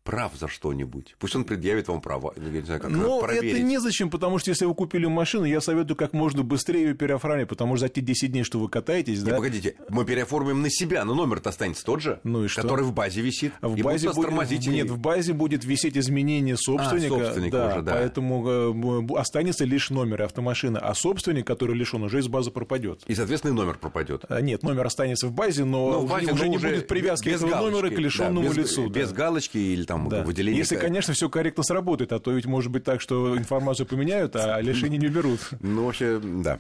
прав 0.04 0.34
за 0.36 0.48
что-нибудь. 0.48 1.16
Пусть 1.20 1.36
он 1.36 1.44
предъявит 1.44 1.88
вам 1.88 2.02
права. 2.02 2.34
Я 2.36 2.44
не 2.44 2.62
знаю, 2.62 2.82
как 2.82 2.92
Но 2.92 3.22
проверить. 3.22 3.54
это 3.54 3.64
незачем, 3.64 4.10
потому 4.10 4.40
что 4.40 4.50
если 4.50 4.66
вы 4.66 4.74
купили 4.74 5.06
машину, 5.06 5.46
я 5.46 5.62
советую 5.62 5.96
как 5.96 6.14
можно 6.14 6.44
быстрее 6.44 6.84
ее 6.84 6.94
переоформить, 6.94 7.48
потому 7.48 7.76
что 7.76 7.88
за 7.88 7.90
те 7.90 8.02
10 8.02 8.32
дней, 8.32 8.44
что 8.44 8.60
вы 8.60 8.70
катаетесь, 8.70 9.20
не, 9.20 9.30
да... 9.30 9.36
погодите, 9.36 9.76
мы 9.90 10.06
переоформим 10.06 10.62
на 10.62 10.70
себя, 10.70 11.06
но 11.06 11.14
номер-то 11.14 11.50
останется 11.50 11.86
тот 11.86 12.02
же, 12.02 12.20
ну 12.24 12.46
и 12.46 12.48
что? 12.48 12.62
который 12.62 12.86
в 12.86 12.94
базе 12.94 13.22
висит. 13.22 13.54
В 13.62 13.80
базе 13.82 14.12
будет... 14.12 14.68
Нет, 14.68 14.90
в 14.90 14.98
базе 14.98 15.34
будет 15.34 15.64
висеть 15.66 15.98
изменение 15.98 16.58
собственника, 16.58 17.16
а, 17.16 17.26
собственника 17.26 17.58
да, 17.58 17.68
уже, 17.68 17.82
да. 17.82 17.92
поэтому 17.94 19.12
э, 19.14 19.20
останется 19.20 19.66
лишь 19.66 19.90
номер 19.90 20.24
автомашины, 20.24 20.78
а 20.78 20.94
собственник, 20.94 21.46
который 21.46 21.76
лишен, 21.76 22.04
уже 22.04 22.20
из 22.20 22.28
базы 22.28 22.52
пропадет. 22.52 23.04
И, 23.08 23.16
соответственно, 23.16 23.52
и 23.52 23.56
номер 23.56 23.78
пропадет. 23.78 24.26
А, 24.30 24.42
нет, 24.42 24.64
номер 24.64 24.88
останется 24.88 25.28
в 25.28 25.32
базе, 25.32 25.64
но, 25.64 25.92
но 25.92 26.00
в 26.02 26.10
базе, 26.10 26.32
уже, 26.32 26.46
но 26.46 26.50
не 26.50 26.58
уже 26.58 26.70
будет 26.70 26.88
привязки 26.88 27.30
этого 27.30 27.50
галочки, 27.50 27.72
номера 27.72 27.96
к 27.96 28.00
лишенному 28.00 28.44
да, 28.44 28.50
без, 28.50 28.58
лицу. 28.58 28.90
Без 28.90 29.10
да. 29.10 29.16
галочки 29.16 29.58
или 29.58 29.84
там 29.92 30.08
да. 30.08 30.24
выделения 30.24 30.58
если, 30.58 30.78
конечно, 30.78 31.14
все 31.14 31.30
корректно 31.30 31.64
сработает, 31.64 32.14
а 32.14 32.20
то 32.20 32.32
ведь 32.32 32.46
может 32.46 32.72
быть 32.72 32.84
так, 32.84 33.02
что 33.02 33.38
информацию 33.38 33.86
поменяют, 33.86 34.36
а 34.36 34.62
лишение 34.62 34.98
не 34.98 35.08
берут. 35.08 35.40
Ну, 35.60 35.86
вообще, 35.86 36.20
да, 36.20 36.60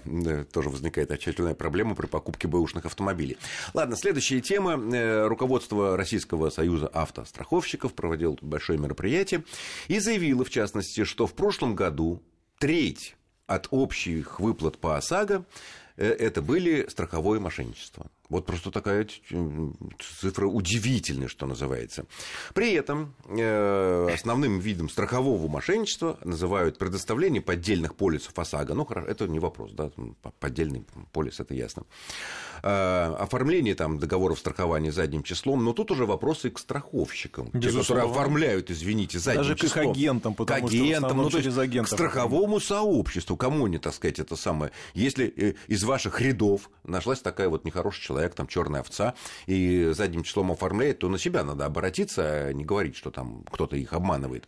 тоже 0.52 0.70
возникает 0.70 1.12
очередная 1.12 1.54
проблема 1.54 1.96
при 1.96 2.08
покупке 2.08 2.48
бэушных 2.48 2.86
автомобилей. 2.86 3.38
Ладно, 3.74 3.96
следующая 3.96 4.41
тема. 4.41 4.74
Э, 4.94 5.28
руководство 5.28 5.96
Российского 5.96 6.50
союза 6.50 6.88
автостраховщиков 6.88 7.94
проводило 7.94 8.36
большое 8.41 8.78
мероприятие 8.78 9.44
и 9.88 10.00
заявило, 10.00 10.44
в 10.44 10.50
частности, 10.50 11.04
что 11.06 11.26
в 11.26 11.34
прошлом 11.34 11.76
году 11.76 12.22
треть 12.60 13.15
от 13.48 13.67
общих 13.72 14.39
выплат 14.39 14.78
по 14.78 14.98
ОСАГО 14.98 15.46
э, 15.96 16.06
это 16.06 16.41
были 16.41 16.86
страховое 16.89 17.39
мошенничество. 17.39 18.08
Вот 18.32 18.46
просто 18.46 18.72
такая 18.72 19.06
цифра 20.22 20.48
удивительная, 20.48 21.28
что 21.28 21.46
называется. 21.46 22.06
При 22.54 22.72
этом 22.72 23.13
э, 23.28 24.10
основным 24.13 24.60
видом 24.60 24.88
страхового 24.89 25.50
мошенничества 25.50 26.17
называют 26.24 26.78
предоставление 26.78 27.41
поддельных 27.41 27.94
полисов 27.96 28.39
ОСАГО. 28.39 28.74
Ну, 28.74 28.86
хорошо, 28.86 29.10
это 29.10 29.28
не 29.28 29.39
вопрос, 29.39 29.72
да, 29.74 29.91
поддельный 30.39 30.86
полис, 31.12 31.41
это 31.41 31.54
ясно. 31.54 31.84
Э, 32.63 33.13
оформление 33.20 33.76
там 33.76 34.00
договоров 34.00 34.39
страхования 34.39 34.94
задним 34.94 35.24
числом, 35.24 35.65
но 35.65 35.74
тут 35.74 35.91
уже 35.91 36.06
вопросы 36.06 36.52
к 36.52 36.60
страховщикам. 36.60 37.50
Безусловно. 37.52 37.82
Те, 37.82 37.88
которые 37.88 38.12
оформляют, 38.12 38.72
извините, 38.72 39.20
задним 39.20 39.44
Даже 39.44 39.56
числом. 39.56 39.84
Даже 39.84 39.88
к 39.89 39.91
агентам, 39.91 40.34
потому 40.36 40.67
к 40.67 40.72
агентам, 40.72 41.30
что 41.30 41.38
ну, 41.38 41.46
есть 41.46 41.58
агентов. 41.58 41.91
к 41.91 41.94
страховому 41.94 42.62
сообществу. 42.62 43.36
Кому 43.36 43.67
не, 43.67 43.78
так 43.78 43.94
сказать, 43.94 44.20
это 44.20 44.38
самое. 44.38 44.72
Если 44.94 45.58
из 45.67 45.84
ваших 45.84 46.22
рядов 46.22 46.70
нашлась 46.86 47.20
такая 47.20 47.50
вот 47.50 47.65
нехорошая 47.65 48.02
человек, 48.02 48.20
человек, 48.21 48.36
там 48.36 48.47
черная 48.47 48.81
овца, 48.81 49.15
и 49.47 49.91
задним 49.93 50.23
числом 50.23 50.51
оформляет, 50.51 50.99
то 50.99 51.10
на 51.10 51.17
себя 51.17 51.43
надо 51.43 51.65
обратиться, 51.65 52.21
а 52.23 52.53
не 52.53 52.63
говорить, 52.63 52.95
что 52.95 53.12
там 53.12 53.43
кто-то 53.51 53.75
их 53.75 53.93
обманывает. 53.93 54.47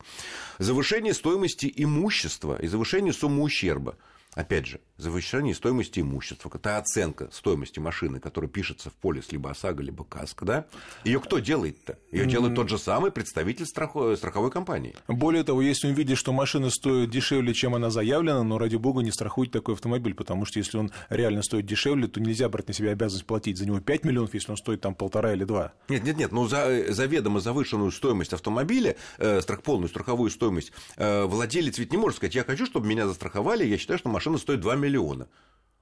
Завышение 0.59 1.13
стоимости 1.13 1.71
имущества 1.75 2.57
и 2.61 2.67
завышение 2.67 3.13
суммы 3.13 3.43
ущерба. 3.43 3.97
Опять 4.35 4.65
же, 4.65 4.81
завышение 4.97 5.53
стоимости 5.53 5.99
имущества, 5.99 6.51
это 6.53 6.77
оценка 6.77 7.29
стоимости 7.31 7.79
машины, 7.79 8.19
которая 8.19 8.49
пишется 8.49 8.89
в 8.89 8.93
полис 8.93 9.31
либо 9.31 9.51
ОСАГО, 9.51 9.83
либо 9.83 10.03
КАСКО, 10.03 10.45
да? 10.45 10.65
Ее 11.03 11.19
кто 11.19 11.39
делает-то? 11.39 11.99
Ее 12.11 12.25
делает 12.25 12.55
тот 12.55 12.69
же 12.69 12.77
самый 12.77 13.11
представитель 13.11 13.65
страховой, 13.65 14.17
страховой 14.17 14.49
компании. 14.49 14.95
Более 15.07 15.43
того, 15.43 15.61
если 15.61 15.87
он 15.87 15.93
видит, 15.93 16.17
что 16.17 16.33
машина 16.33 16.69
стоит 16.69 17.11
дешевле, 17.11 17.53
чем 17.53 17.75
она 17.75 17.89
заявлена, 17.89 18.43
но 18.43 18.57
ради 18.57 18.75
бога 18.75 19.01
не 19.01 19.11
страхуйте 19.11 19.51
такой 19.51 19.75
автомобиль, 19.75 20.15
потому 20.15 20.45
что 20.45 20.59
если 20.59 20.77
он 20.77 20.91
реально 21.09 21.43
стоит 21.43 21.65
дешевле, 21.65 22.07
то 22.07 22.19
нельзя 22.19 22.49
брать 22.49 22.67
на 22.67 22.73
себя 22.73 22.91
обязанность 22.91 23.25
платить 23.25 23.57
за 23.57 23.65
него 23.65 23.79
5 23.79 24.03
миллионов, 24.03 24.33
если 24.33 24.51
он 24.51 24.57
стоит 24.57 24.81
там 24.81 24.95
полтора 24.95 25.33
или 25.33 25.43
два. 25.43 25.73
Нет, 25.89 26.03
нет, 26.03 26.17
нет, 26.17 26.31
ну 26.31 26.47
за 26.47 26.91
заведомо 26.91 27.39
завышенную 27.39 27.91
стоимость 27.91 28.33
автомобиля, 28.33 28.95
э, 29.17 29.41
страх, 29.41 29.61
полную 29.61 29.89
страховую 29.89 30.31
стоимость, 30.31 30.71
э, 30.97 31.25
владелец 31.25 31.77
ведь 31.77 31.91
не 31.91 31.97
может 31.97 32.17
сказать, 32.17 32.35
я 32.35 32.43
хочу, 32.43 32.65
чтобы 32.65 32.87
меня 32.87 33.07
застраховали, 33.07 33.65
я 33.65 33.77
считаю, 33.77 33.99
что 33.99 34.09
машина 34.09 34.22
машина 34.23 34.37
стоит 34.37 34.61
2 34.61 34.75
миллиона, 34.75 35.27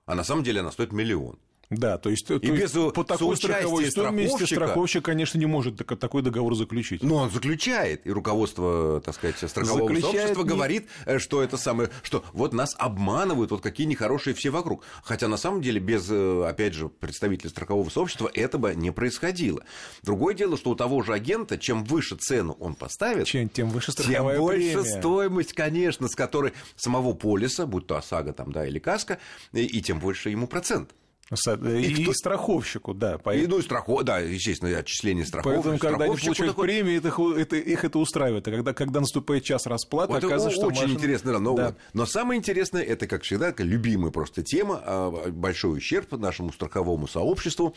а 0.08 0.15
на 0.15 0.23
самом 0.23 0.43
деле 0.43 0.62
она 0.62 0.71
стоит 0.71 0.91
миллион. 0.91 1.38
Да, 1.71 1.97
то 1.97 2.10
есть, 2.10 2.29
и 2.29 2.38
то 2.38 2.39
без 2.39 2.75
есть 2.75 2.93
по 2.93 3.05
такой 3.05 3.38
страховой 3.38 3.89
стоимости 3.89 4.43
страховщик, 4.43 5.05
конечно, 5.05 5.38
не 5.38 5.45
может 5.45 5.77
такой 5.77 6.21
договор 6.21 6.53
заключить. 6.53 7.01
Но 7.01 7.15
он 7.15 7.31
заключает, 7.31 8.05
и 8.05 8.12
руководство, 8.12 9.01
так 9.03 9.15
сказать, 9.15 9.38
страхового 9.38 9.88
заключает 9.88 10.03
сообщества 10.03 10.43
не... 10.43 10.49
говорит, 10.49 10.88
э, 11.05 11.19
что 11.19 11.41
это 11.41 11.55
самое, 11.55 11.89
что 12.03 12.25
вот 12.34 12.51
нас 12.51 12.75
обманывают, 12.77 13.51
вот 13.51 13.62
какие 13.62 13.88
нехорошие 13.88 14.34
все 14.34 14.49
вокруг. 14.49 14.84
Хотя 15.01 15.29
на 15.29 15.38
самом 15.38 15.62
деле 15.62 15.79
без, 15.79 16.07
э, 16.10 16.45
опять 16.45 16.73
же, 16.73 16.89
представителей 16.89 17.49
страхового 17.49 17.89
сообщества 17.89 18.29
этого 18.34 18.73
не 18.73 18.91
происходило. 18.91 19.63
Другое 20.03 20.34
дело, 20.34 20.57
что 20.57 20.71
у 20.71 20.75
того 20.75 21.01
же 21.03 21.13
агента, 21.13 21.57
чем 21.57 21.86
выше 21.86 22.17
цену 22.17 22.57
он 22.60 22.75
поставит, 22.75 23.27
чем, 23.27 23.47
тем 23.47 23.69
выше 23.69 23.93
страховая 23.93 24.36
тем 24.36 24.43
больше 24.43 24.81
премия. 24.81 24.99
стоимость, 24.99 25.53
конечно, 25.53 26.10
с 26.10 26.15
которой 26.15 26.51
самого 26.75 27.13
полиса, 27.13 27.65
будь 27.65 27.88
то 27.88 27.95
ОСАГО 27.95 28.34
там, 28.34 28.51
да, 28.51 28.67
или 28.67 28.79
КАСКО, 28.79 29.19
и, 29.53 29.65
и 29.65 29.81
тем 29.81 29.99
больше 29.99 30.29
ему 30.29 30.47
процент. 30.47 30.91
И, 31.32 31.82
и 31.82 32.04
кто... 32.04 32.13
страховщику, 32.13 32.94
да. 32.94 33.17
Поэтому... 33.17 33.56
И, 33.56 33.58
ну, 33.58 33.62
страхов... 33.62 34.04
да, 34.04 34.20
естественно, 34.20 34.78
отчисление 34.78 35.26
страховки. 35.26 35.56
Поэтому, 35.56 35.80
когда 35.80 36.06
они 36.06 36.17
получают 36.17 36.52
такой... 36.52 36.65
премии, 36.65 36.98
это, 36.98 37.39
это, 37.39 37.56
их 37.56 37.86
это 37.86 38.00
устраивает. 38.00 38.48
А 38.48 38.52
когда, 38.52 38.74
когда 38.74 39.00
наступает 39.00 39.44
час 39.44 39.65
расплаты, 39.65 40.13
вот 40.13 40.24
оказывается, 40.24 40.58
что 40.58 40.67
очень 40.67 40.82
машина... 40.82 40.98
интересно. 40.98 41.39
Но, 41.39 41.56
да. 41.56 41.76
но 41.94 42.06
самое 42.06 42.38
интересное, 42.38 42.84
это, 42.84 43.08
как 43.08 43.24
всегда, 43.24 43.54
любимая 43.58 44.12
просто 44.12 44.44
тема, 44.44 44.82
а, 44.84 45.32
большой 45.32 45.78
ущерб 45.78 46.12
нашему 46.12 46.52
страховому 46.52 47.08
сообществу, 47.08 47.76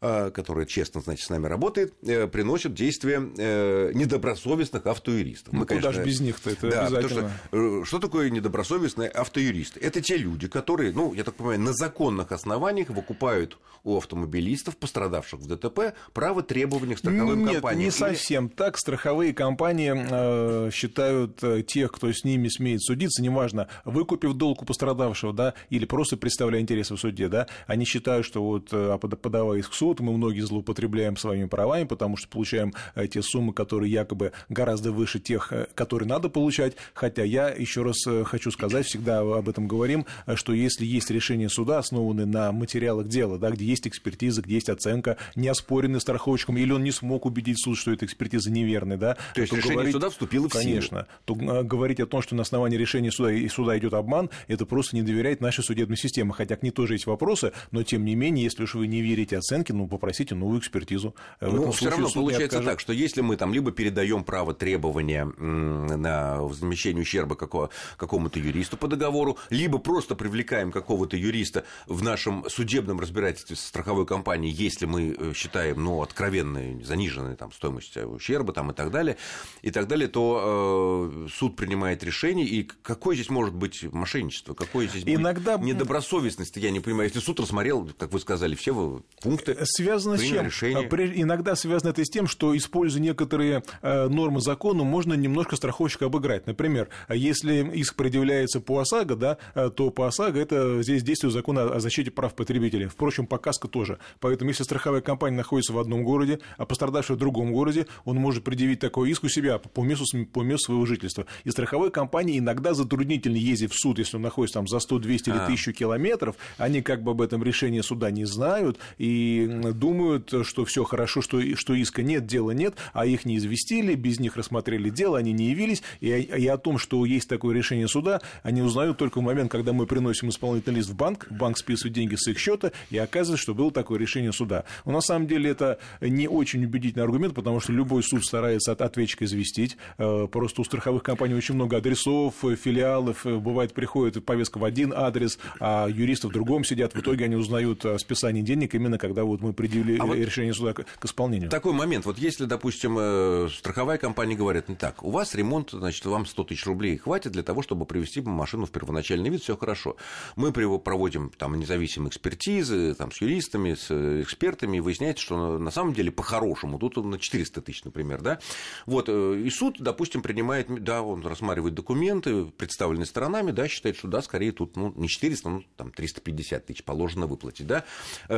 а, 0.00 0.30
которое 0.30 0.66
честно, 0.66 1.00
значит, 1.00 1.26
с 1.26 1.30
нами 1.30 1.46
работает, 1.46 1.94
э, 2.02 2.26
приносит 2.26 2.74
действия 2.74 3.22
э, 3.36 3.92
недобросовестных 3.94 4.84
автоюристов. 4.86 5.52
Ну, 5.52 5.60
Мы, 5.60 5.66
куда 5.66 5.80
конечно... 5.80 6.02
же 6.02 6.08
без 6.08 6.20
них-то, 6.20 6.50
это 6.50 6.70
да, 6.70 6.86
обязательно. 6.86 7.30
Что, 7.48 7.80
э, 7.80 7.84
что 7.84 7.98
такое 7.98 8.30
недобросовестные 8.30 9.08
автоюристы? 9.08 9.80
Это 9.80 10.00
те 10.00 10.16
люди, 10.16 10.48
которые, 10.48 10.92
ну, 10.92 11.14
я 11.14 11.24
так 11.24 11.34
понимаю, 11.34 11.60
на 11.60 11.72
законных 11.72 12.32
основаниях 12.32 12.90
выкупают 12.96 13.58
у 13.86 13.96
автомобилистов, 13.96 14.76
пострадавших 14.76 15.40
в 15.40 15.46
ДТП, 15.46 15.94
право 16.12 16.42
требования 16.42 16.96
к 16.96 16.98
страховым 16.98 17.44
Нет, 17.44 17.54
компаниям. 17.54 17.84
не 17.84 17.90
совсем 17.92 18.48
так. 18.48 18.78
Страховые 18.78 19.32
компании 19.32 19.94
э, 19.94 20.70
считают 20.72 21.42
э, 21.44 21.62
тех, 21.62 21.92
кто 21.92 22.12
с 22.12 22.24
ними 22.24 22.48
смеет 22.48 22.82
судиться, 22.82 23.22
неважно, 23.22 23.68
выкупив 23.84 24.34
долг 24.34 24.62
у 24.62 24.64
пострадавшего, 24.64 25.32
да, 25.32 25.54
или 25.70 25.84
просто 25.84 26.16
представляя 26.16 26.60
интересы 26.60 26.94
в 26.94 26.98
суде, 26.98 27.28
да, 27.28 27.46
они 27.68 27.84
считают, 27.84 28.26
что 28.26 28.42
вот 28.42 28.70
э, 28.72 28.98
подавая 28.98 29.60
иск 29.60 29.70
в 29.70 29.76
суд, 29.76 30.00
мы 30.00 30.12
многие 30.12 30.40
злоупотребляем 30.40 31.16
своими 31.16 31.46
правами, 31.46 31.84
потому 31.84 32.16
что 32.16 32.28
получаем 32.28 32.74
э, 32.96 33.06
те 33.06 33.22
суммы, 33.22 33.52
которые 33.52 33.92
якобы 33.92 34.32
гораздо 34.48 34.90
выше 34.90 35.20
тех, 35.20 35.52
которые 35.76 36.08
надо 36.08 36.28
получать, 36.28 36.74
хотя 36.92 37.22
я 37.22 37.50
еще 37.50 37.84
раз 37.84 37.98
хочу 38.24 38.50
сказать, 38.50 38.86
всегда 38.86 39.20
об 39.20 39.48
этом 39.48 39.68
говорим, 39.68 40.06
что 40.34 40.52
если 40.52 40.84
есть 40.84 41.08
решение 41.10 41.48
суда, 41.48 41.78
основанное 41.78 42.26
на 42.26 42.50
материалах 42.76 43.08
дела, 43.08 43.38
да, 43.38 43.50
где 43.50 43.64
есть 43.64 43.88
экспертиза, 43.88 44.42
где 44.42 44.54
есть 44.54 44.68
оценка, 44.68 45.16
не 45.34 45.48
оспоренная 45.48 46.00
страховщиком, 46.00 46.58
или 46.58 46.72
он 46.72 46.84
не 46.84 46.90
смог 46.92 47.24
убедить 47.24 47.58
суд, 47.58 47.78
что 47.78 47.90
эта 47.90 48.04
экспертиза 48.04 48.50
неверная, 48.50 48.98
да, 48.98 49.16
то 49.34 49.40
есть 49.40 49.50
то 49.50 49.56
решение 49.56 49.76
говорить, 49.76 49.92
суда 49.94 50.10
вступило 50.10 50.48
в 50.48 50.52
силу. 50.52 50.62
Конечно. 50.62 51.06
То 51.24 51.34
говорить 51.34 52.00
о 52.00 52.06
том, 52.06 52.20
что 52.22 52.34
на 52.34 52.42
основании 52.42 52.76
решения 52.76 53.10
суда 53.10 53.32
и 53.32 53.48
суда 53.48 53.78
идет 53.78 53.94
обман, 53.94 54.30
это 54.46 54.66
просто 54.66 54.94
не 54.96 55.02
доверяет 55.02 55.40
нашей 55.40 55.64
судебной 55.64 55.96
системе. 55.96 56.32
Хотя 56.32 56.56
к 56.56 56.62
ней 56.62 56.70
тоже 56.70 56.94
есть 56.94 57.06
вопросы, 57.06 57.52
но 57.70 57.82
тем 57.82 58.04
не 58.04 58.14
менее, 58.14 58.44
если 58.44 58.64
уж 58.64 58.74
вы 58.74 58.86
не 58.86 59.00
верите 59.00 59.38
оценке, 59.38 59.72
ну 59.72 59.88
попросите 59.88 60.34
новую 60.34 60.60
экспертизу. 60.60 61.14
Ну, 61.40 61.72
все 61.72 61.90
равно 61.90 62.10
получается 62.10 62.60
так, 62.60 62.80
что 62.80 62.92
если 62.92 63.22
мы 63.22 63.36
там 63.36 63.52
либо 63.54 63.72
передаем 63.72 64.24
право 64.24 64.52
требования 64.54 65.24
на 65.24 66.42
возмещение 66.42 67.02
ущерба 67.02 67.36
какому-то 67.36 68.38
юристу 68.38 68.76
по 68.76 68.88
договору, 68.88 69.38
либо 69.50 69.78
просто 69.78 70.14
привлекаем 70.14 70.72
какого-то 70.72 71.16
юриста 71.16 71.64
в 71.86 72.02
нашем 72.02 72.44
судебном 72.66 72.98
разбирательстве 72.98 73.54
со 73.54 73.68
страховой 73.68 74.06
компанией, 74.06 74.52
если 74.52 74.86
мы 74.86 75.14
э, 75.16 75.32
считаем, 75.34 75.84
ну, 75.84 76.02
откровенной, 76.02 76.82
заниженной 76.82 77.36
там, 77.36 77.52
стоимость 77.52 77.96
ущерба 77.96 78.52
там, 78.52 78.72
и 78.72 78.74
так 78.74 78.90
далее, 78.90 79.16
и 79.62 79.70
так 79.70 79.86
далее, 79.86 80.08
то 80.08 81.12
э, 81.24 81.28
суд 81.32 81.54
принимает 81.54 82.02
решение, 82.02 82.44
и 82.44 82.68
какое 82.82 83.14
здесь 83.14 83.30
может 83.30 83.54
быть 83.54 83.84
мошенничество, 83.92 84.54
какое 84.54 84.88
здесь 84.88 85.04
Иногда... 85.06 85.58
будет 85.58 85.74
недобросовестность, 85.74 86.56
я 86.56 86.72
не 86.72 86.80
понимаю, 86.80 87.08
если 87.08 87.20
суд 87.20 87.38
рассмотрел, 87.38 87.88
как 87.96 88.12
вы 88.12 88.18
сказали, 88.18 88.56
все 88.56 89.00
пункты, 89.22 89.56
связано 89.62 90.18
с 90.18 90.22
чем? 90.22 90.46
Решение. 90.46 91.22
Иногда 91.22 91.54
связано 91.54 91.90
это 91.90 92.04
с 92.04 92.10
тем, 92.10 92.26
что, 92.26 92.56
используя 92.56 93.00
некоторые 93.00 93.62
э, 93.82 94.08
нормы 94.08 94.40
закона, 94.40 94.82
можно 94.82 95.14
немножко 95.14 95.54
страховщика 95.54 96.06
обыграть. 96.06 96.48
Например, 96.48 96.88
если 97.08 97.70
иск 97.74 97.94
предъявляется 97.94 98.60
по 98.60 98.80
ОСАГО, 98.80 99.14
да, 99.14 99.38
э, 99.54 99.70
то 99.70 99.90
по 99.90 100.08
ОСАГО 100.08 100.40
это 100.40 100.82
здесь 100.82 101.04
действует 101.04 101.32
закон 101.32 101.58
о 101.58 101.78
защите 101.78 102.10
прав 102.10 102.34
потребителей. 102.34 102.55
Впрочем, 102.88 103.26
по 103.26 103.38
КАСКО 103.38 103.68
тоже. 103.68 103.98
Поэтому, 104.20 104.50
если 104.50 104.64
страховая 104.64 105.00
компания 105.00 105.36
находится 105.36 105.72
в 105.72 105.78
одном 105.78 106.04
городе, 106.04 106.40
а 106.56 106.66
пострадавший 106.66 107.16
в 107.16 107.18
другом 107.18 107.52
городе, 107.52 107.86
он 108.04 108.16
может 108.16 108.44
предъявить 108.44 108.80
такой 108.80 109.10
иск 109.10 109.24
у 109.24 109.28
себя 109.28 109.58
по 109.58 109.82
месту, 109.82 110.04
по 110.32 110.42
месту 110.42 110.66
своего 110.66 110.86
жительства. 110.86 111.26
И 111.44 111.50
страховой 111.50 111.90
компании 111.90 112.38
иногда 112.38 112.74
затруднительно 112.74 113.36
ездить 113.36 113.72
в 113.72 113.80
суд, 113.80 113.98
если 113.98 114.16
он 114.16 114.22
находится 114.22 114.58
там 114.58 114.68
за 114.68 114.78
100, 114.78 114.98
200 114.98 115.28
или 115.30 115.36
1000 115.38 115.70
а. 115.70 115.72
километров. 115.72 116.36
Они 116.58 116.82
как 116.82 117.02
бы 117.02 117.12
об 117.12 117.20
этом 117.20 117.42
решении 117.42 117.80
суда 117.80 118.10
не 118.10 118.24
знают 118.24 118.78
и 118.98 119.46
думают, 119.74 120.32
что 120.42 120.64
все 120.64 120.84
хорошо, 120.84 121.22
что, 121.22 121.40
что 121.56 121.74
иска 121.74 122.02
нет, 122.02 122.26
дела 122.26 122.52
нет, 122.52 122.74
а 122.92 123.06
их 123.06 123.24
не 123.24 123.36
известили, 123.36 123.94
без 123.94 124.20
них 124.20 124.36
рассмотрели 124.36 124.90
дело, 124.90 125.18
они 125.18 125.32
не 125.32 125.50
явились, 125.50 125.82
и, 126.00 126.08
и 126.08 126.46
о 126.46 126.58
том, 126.58 126.78
что 126.78 127.04
есть 127.04 127.28
такое 127.28 127.54
решение 127.54 127.88
суда, 127.88 128.20
они 128.42 128.62
узнают 128.62 128.98
только 128.98 129.18
в 129.18 129.22
момент, 129.22 129.50
когда 129.50 129.72
мы 129.72 129.86
приносим 129.86 130.28
исполнительный 130.28 130.76
лист 130.76 130.90
в 130.90 130.96
банк, 130.96 131.26
банк 131.30 131.58
списывает 131.58 131.94
деньги 131.94 132.16
с 132.16 132.26
их 132.28 132.38
счета, 132.46 132.72
и 132.90 132.98
оказывается, 132.98 133.42
что 133.42 133.54
было 133.54 133.72
такое 133.72 133.98
решение 133.98 134.32
суда. 134.32 134.64
Но 134.84 134.92
на 134.92 135.00
самом 135.00 135.26
деле 135.26 135.50
это 135.50 135.78
не 136.00 136.28
очень 136.28 136.64
убедительный 136.64 137.04
аргумент, 137.04 137.34
потому 137.34 137.60
что 137.60 137.72
любой 137.72 138.02
суд 138.02 138.24
старается 138.24 138.72
от 138.72 138.80
ответчика 138.82 139.24
известить. 139.24 139.76
Э, 139.98 140.28
просто 140.30 140.60
у 140.60 140.64
страховых 140.64 141.02
компаний 141.02 141.34
очень 141.34 141.54
много 141.54 141.76
адресов, 141.76 142.34
филиалов, 142.40 143.26
э, 143.26 143.36
бывает 143.36 143.74
приходит 143.74 144.24
повестка 144.24 144.58
в 144.58 144.64
один 144.64 144.92
адрес, 144.94 145.38
а 145.60 145.88
юристы 145.88 146.28
в 146.28 146.32
другом 146.32 146.64
сидят. 146.64 146.94
В 146.94 147.00
итоге 147.00 147.24
они 147.24 147.36
узнают 147.36 147.84
о 147.84 147.98
списании 147.98 148.42
денег 148.42 148.74
именно 148.74 148.98
когда 148.98 149.24
вот 149.24 149.40
мы 149.40 149.52
предъявили 149.52 149.98
а 149.98 150.06
вот 150.06 150.16
решение 150.16 150.54
суда 150.54 150.72
к 150.72 151.04
исполнению. 151.04 151.50
Такой 151.50 151.72
момент. 151.72 152.06
Вот 152.06 152.18
если, 152.18 152.44
допустим, 152.44 152.96
э, 152.98 153.48
страховая 153.52 153.98
компания 153.98 154.36
говорит, 154.36 154.68
ну 154.68 154.76
так, 154.76 155.02
у 155.02 155.10
вас 155.10 155.34
ремонт, 155.34 155.70
значит, 155.70 156.04
вам 156.06 156.26
100 156.26 156.44
тысяч 156.44 156.66
рублей 156.66 156.96
хватит 156.96 157.32
для 157.32 157.42
того, 157.42 157.62
чтобы 157.62 157.86
привести 157.86 158.20
машину 158.20 158.66
в 158.66 158.70
первоначальный 158.70 159.30
вид, 159.30 159.42
все 159.42 159.56
хорошо. 159.56 159.96
Мы 160.36 160.52
проводим 160.52 161.30
там 161.36 161.58
независимые 161.58 162.10
экспертизы 162.36 162.94
там, 162.94 163.10
с 163.10 163.20
юристами, 163.20 163.74
с 163.74 163.90
э, 163.90 164.22
экспертами, 164.22 164.76
и 164.76 164.80
выясняется, 164.80 165.24
что 165.24 165.58
на 165.58 165.70
самом 165.70 165.94
деле 165.94 166.10
по-хорошему, 166.10 166.78
тут 166.78 166.96
на 166.96 167.18
400 167.18 167.62
тысяч, 167.62 167.84
например, 167.84 168.20
да, 168.20 168.38
вот, 168.84 169.08
э, 169.08 169.42
и 169.44 169.50
суд, 169.50 169.76
допустим, 169.78 170.22
принимает, 170.22 170.68
да, 170.82 171.02
он 171.02 171.26
рассматривает 171.26 171.74
документы, 171.74 172.44
представленные 172.44 173.06
сторонами, 173.06 173.50
да, 173.50 173.68
считает, 173.68 173.96
что 173.96 174.08
да, 174.08 174.22
скорее 174.22 174.52
тут, 174.52 174.76
ну, 174.76 174.92
не 174.96 175.08
400, 175.08 175.48
ну, 175.48 175.64
там, 175.76 175.90
350 175.90 176.66
тысяч 176.66 176.84
положено 176.84 177.26
выплатить, 177.26 177.66
да, 177.66 177.84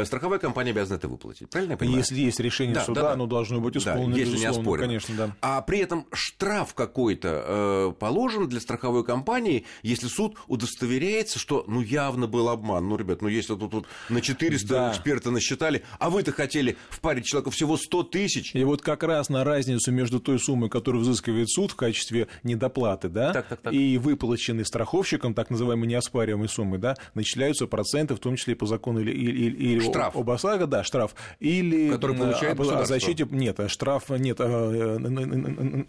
страховая 0.05 0.39
компания 0.39 0.71
обязана 0.71 0.97
это 0.97 1.09
выплатить, 1.09 1.51
правильно 1.51 1.73
я 1.73 1.77
понимаю? 1.77 1.99
Если 1.99 2.21
есть 2.21 2.41
решение 2.41 2.75
да, 2.75 2.85
суда, 2.85 3.03
да, 3.03 3.13
оно 3.13 3.27
должно 3.27 3.61
быть 3.61 3.77
исполнено, 3.77 4.15
да, 4.15 4.21
если 4.21 4.39
не 4.39 4.47
оспорено. 4.47 4.87
конечно, 4.87 5.15
да. 5.17 5.37
А 5.41 5.61
при 5.63 5.79
этом 5.79 6.07
штраф 6.13 6.75
какой-то 6.75 7.45
э, 7.47 7.93
положен 7.99 8.49
для 8.49 8.61
страховой 8.61 9.05
компании, 9.05 9.65
если 9.83 10.07
суд 10.07 10.37
удостоверяется, 10.47 11.39
что, 11.39 11.65
ну, 11.67 11.81
явно 11.81 12.27
был 12.27 12.49
обман. 12.49 12.89
Ну, 12.89 12.97
ребят, 12.97 13.23
ну, 13.23 13.29
если 13.29 13.55
тут, 13.55 13.71
тут 13.71 13.88
на 14.09 14.21
400 14.21 14.69
Да. 14.69 14.91
эксперты 14.91 15.31
насчитали, 15.31 15.83
а 15.99 16.11
вы-то 16.11 16.33
хотели 16.33 16.77
впарить 16.91 17.27
человеку 17.27 17.51
всего 17.51 17.77
100 17.77 18.03
тысяч. 18.05 18.55
И 18.55 18.65
вот 18.65 18.83
как 18.83 19.03
раз 19.03 19.29
на 19.29 19.45
разницу 19.45 19.93
между 19.93 20.21
той 20.21 20.39
суммой, 20.39 20.69
которую 20.71 21.03
взыскивает 21.03 21.49
суд 21.51 21.73
в 21.73 21.77
качестве 21.77 22.29
недоплаты, 22.43 23.09
да, 23.09 23.33
Так, 23.33 23.49
так, 23.49 23.61
так. 23.61 23.73
и 23.73 23.99
выплаченной 23.99 24.65
страховщиком, 24.65 25.35
так 25.35 25.51
называемой 25.51 25.89
неоспариваемой 25.89 26.49
суммы, 26.49 26.79
да, 26.79 26.97
начисляются 27.15 27.67
проценты, 27.67 28.15
в 28.15 28.19
том 28.19 28.37
числе 28.37 28.55
и 28.55 28.57
по 28.57 28.67
закону 28.67 29.01
или, 29.01 29.11
или, 29.13 29.57
или 29.57 29.81
Штраф. 29.81 30.17
об 30.17 30.31
ОСАГО, 30.31 30.67
да, 30.67 30.85
штраф, 30.85 31.15
или 31.41 31.91
Который 31.91 32.17
получает 32.17 32.55
о 32.55 32.57
государство. 32.57 32.87
защите, 32.95 33.27
нет, 33.31 33.59
штраф, 33.69 34.09
нет, 34.11 34.39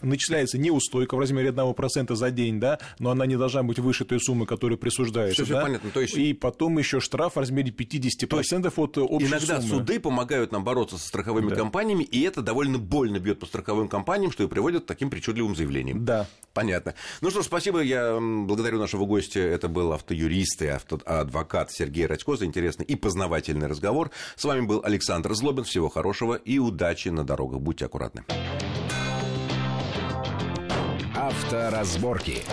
начисляется 0.01 0.57
неустойка 0.57 1.15
в 1.15 1.19
размере 1.19 1.49
1% 1.51 2.15
за 2.15 2.31
день, 2.31 2.59
да, 2.59 2.79
но 2.99 3.11
она 3.11 3.25
не 3.25 3.37
должна 3.37 3.63
быть 3.63 3.79
выше 3.79 4.05
той 4.05 4.19
суммы, 4.19 4.45
которая 4.45 4.77
присуждается, 4.77 5.43
всё 5.45 5.53
да, 5.55 5.61
понятно, 5.61 5.89
то 5.91 6.01
есть- 6.01 6.15
и 6.17 6.33
потом 6.33 6.77
еще 6.77 6.99
штраф 6.99 7.35
в 7.35 7.39
размере 7.39 7.71
50% 7.89 8.71
от 8.75 8.97
э, 8.97 9.01
общей 9.01 9.27
Иногда 9.27 9.61
суммы. 9.61 9.75
суды 9.79 9.99
помогают 9.99 10.51
нам 10.51 10.63
бороться 10.63 10.97
со 10.97 11.07
страховыми 11.07 11.49
Да. 11.49 11.55
компаниями, 11.55 12.03
и 12.03 12.21
это 12.21 12.41
довольно 12.41 12.77
больно 12.77 13.19
бьет 13.19 13.39
по 13.39 13.45
страховым 13.45 13.87
компаниям, 13.87 14.31
что 14.31 14.43
и 14.43 14.47
приводит 14.47 14.83
к 14.83 14.87
таким 14.87 15.09
причудливым 15.09 15.55
заявлениям. 15.55 16.05
Да. 16.05 16.27
Понятно. 16.53 16.93
Ну 17.21 17.29
что 17.29 17.41
ж, 17.41 17.45
спасибо. 17.45 17.79
Я 17.81 18.17
благодарю 18.19 18.79
нашего 18.79 19.05
гостя. 19.05 19.39
Это 19.39 19.67
был 19.67 19.93
автоюрист 19.93 20.61
и 20.61 20.67
автоадвокат 20.67 21.71
Сергей 21.71 22.05
Радько 22.05 22.35
за 22.35 22.45
интересный 22.45 22.85
и 22.85 22.95
познавательный 22.95 23.67
разговор. 23.67 24.11
С 24.35 24.43
вами 24.45 24.61
был 24.65 24.81
Александр 24.83 25.33
Злобин. 25.35 25.63
Всего 25.63 25.89
хорошего 25.89 26.35
и 26.35 26.59
удачи 26.59 27.09
на 27.09 27.23
дорогах. 27.23 27.59
Будьте 27.61 27.85
аккуратны. 27.85 28.23
Авторазборки. 31.15 32.43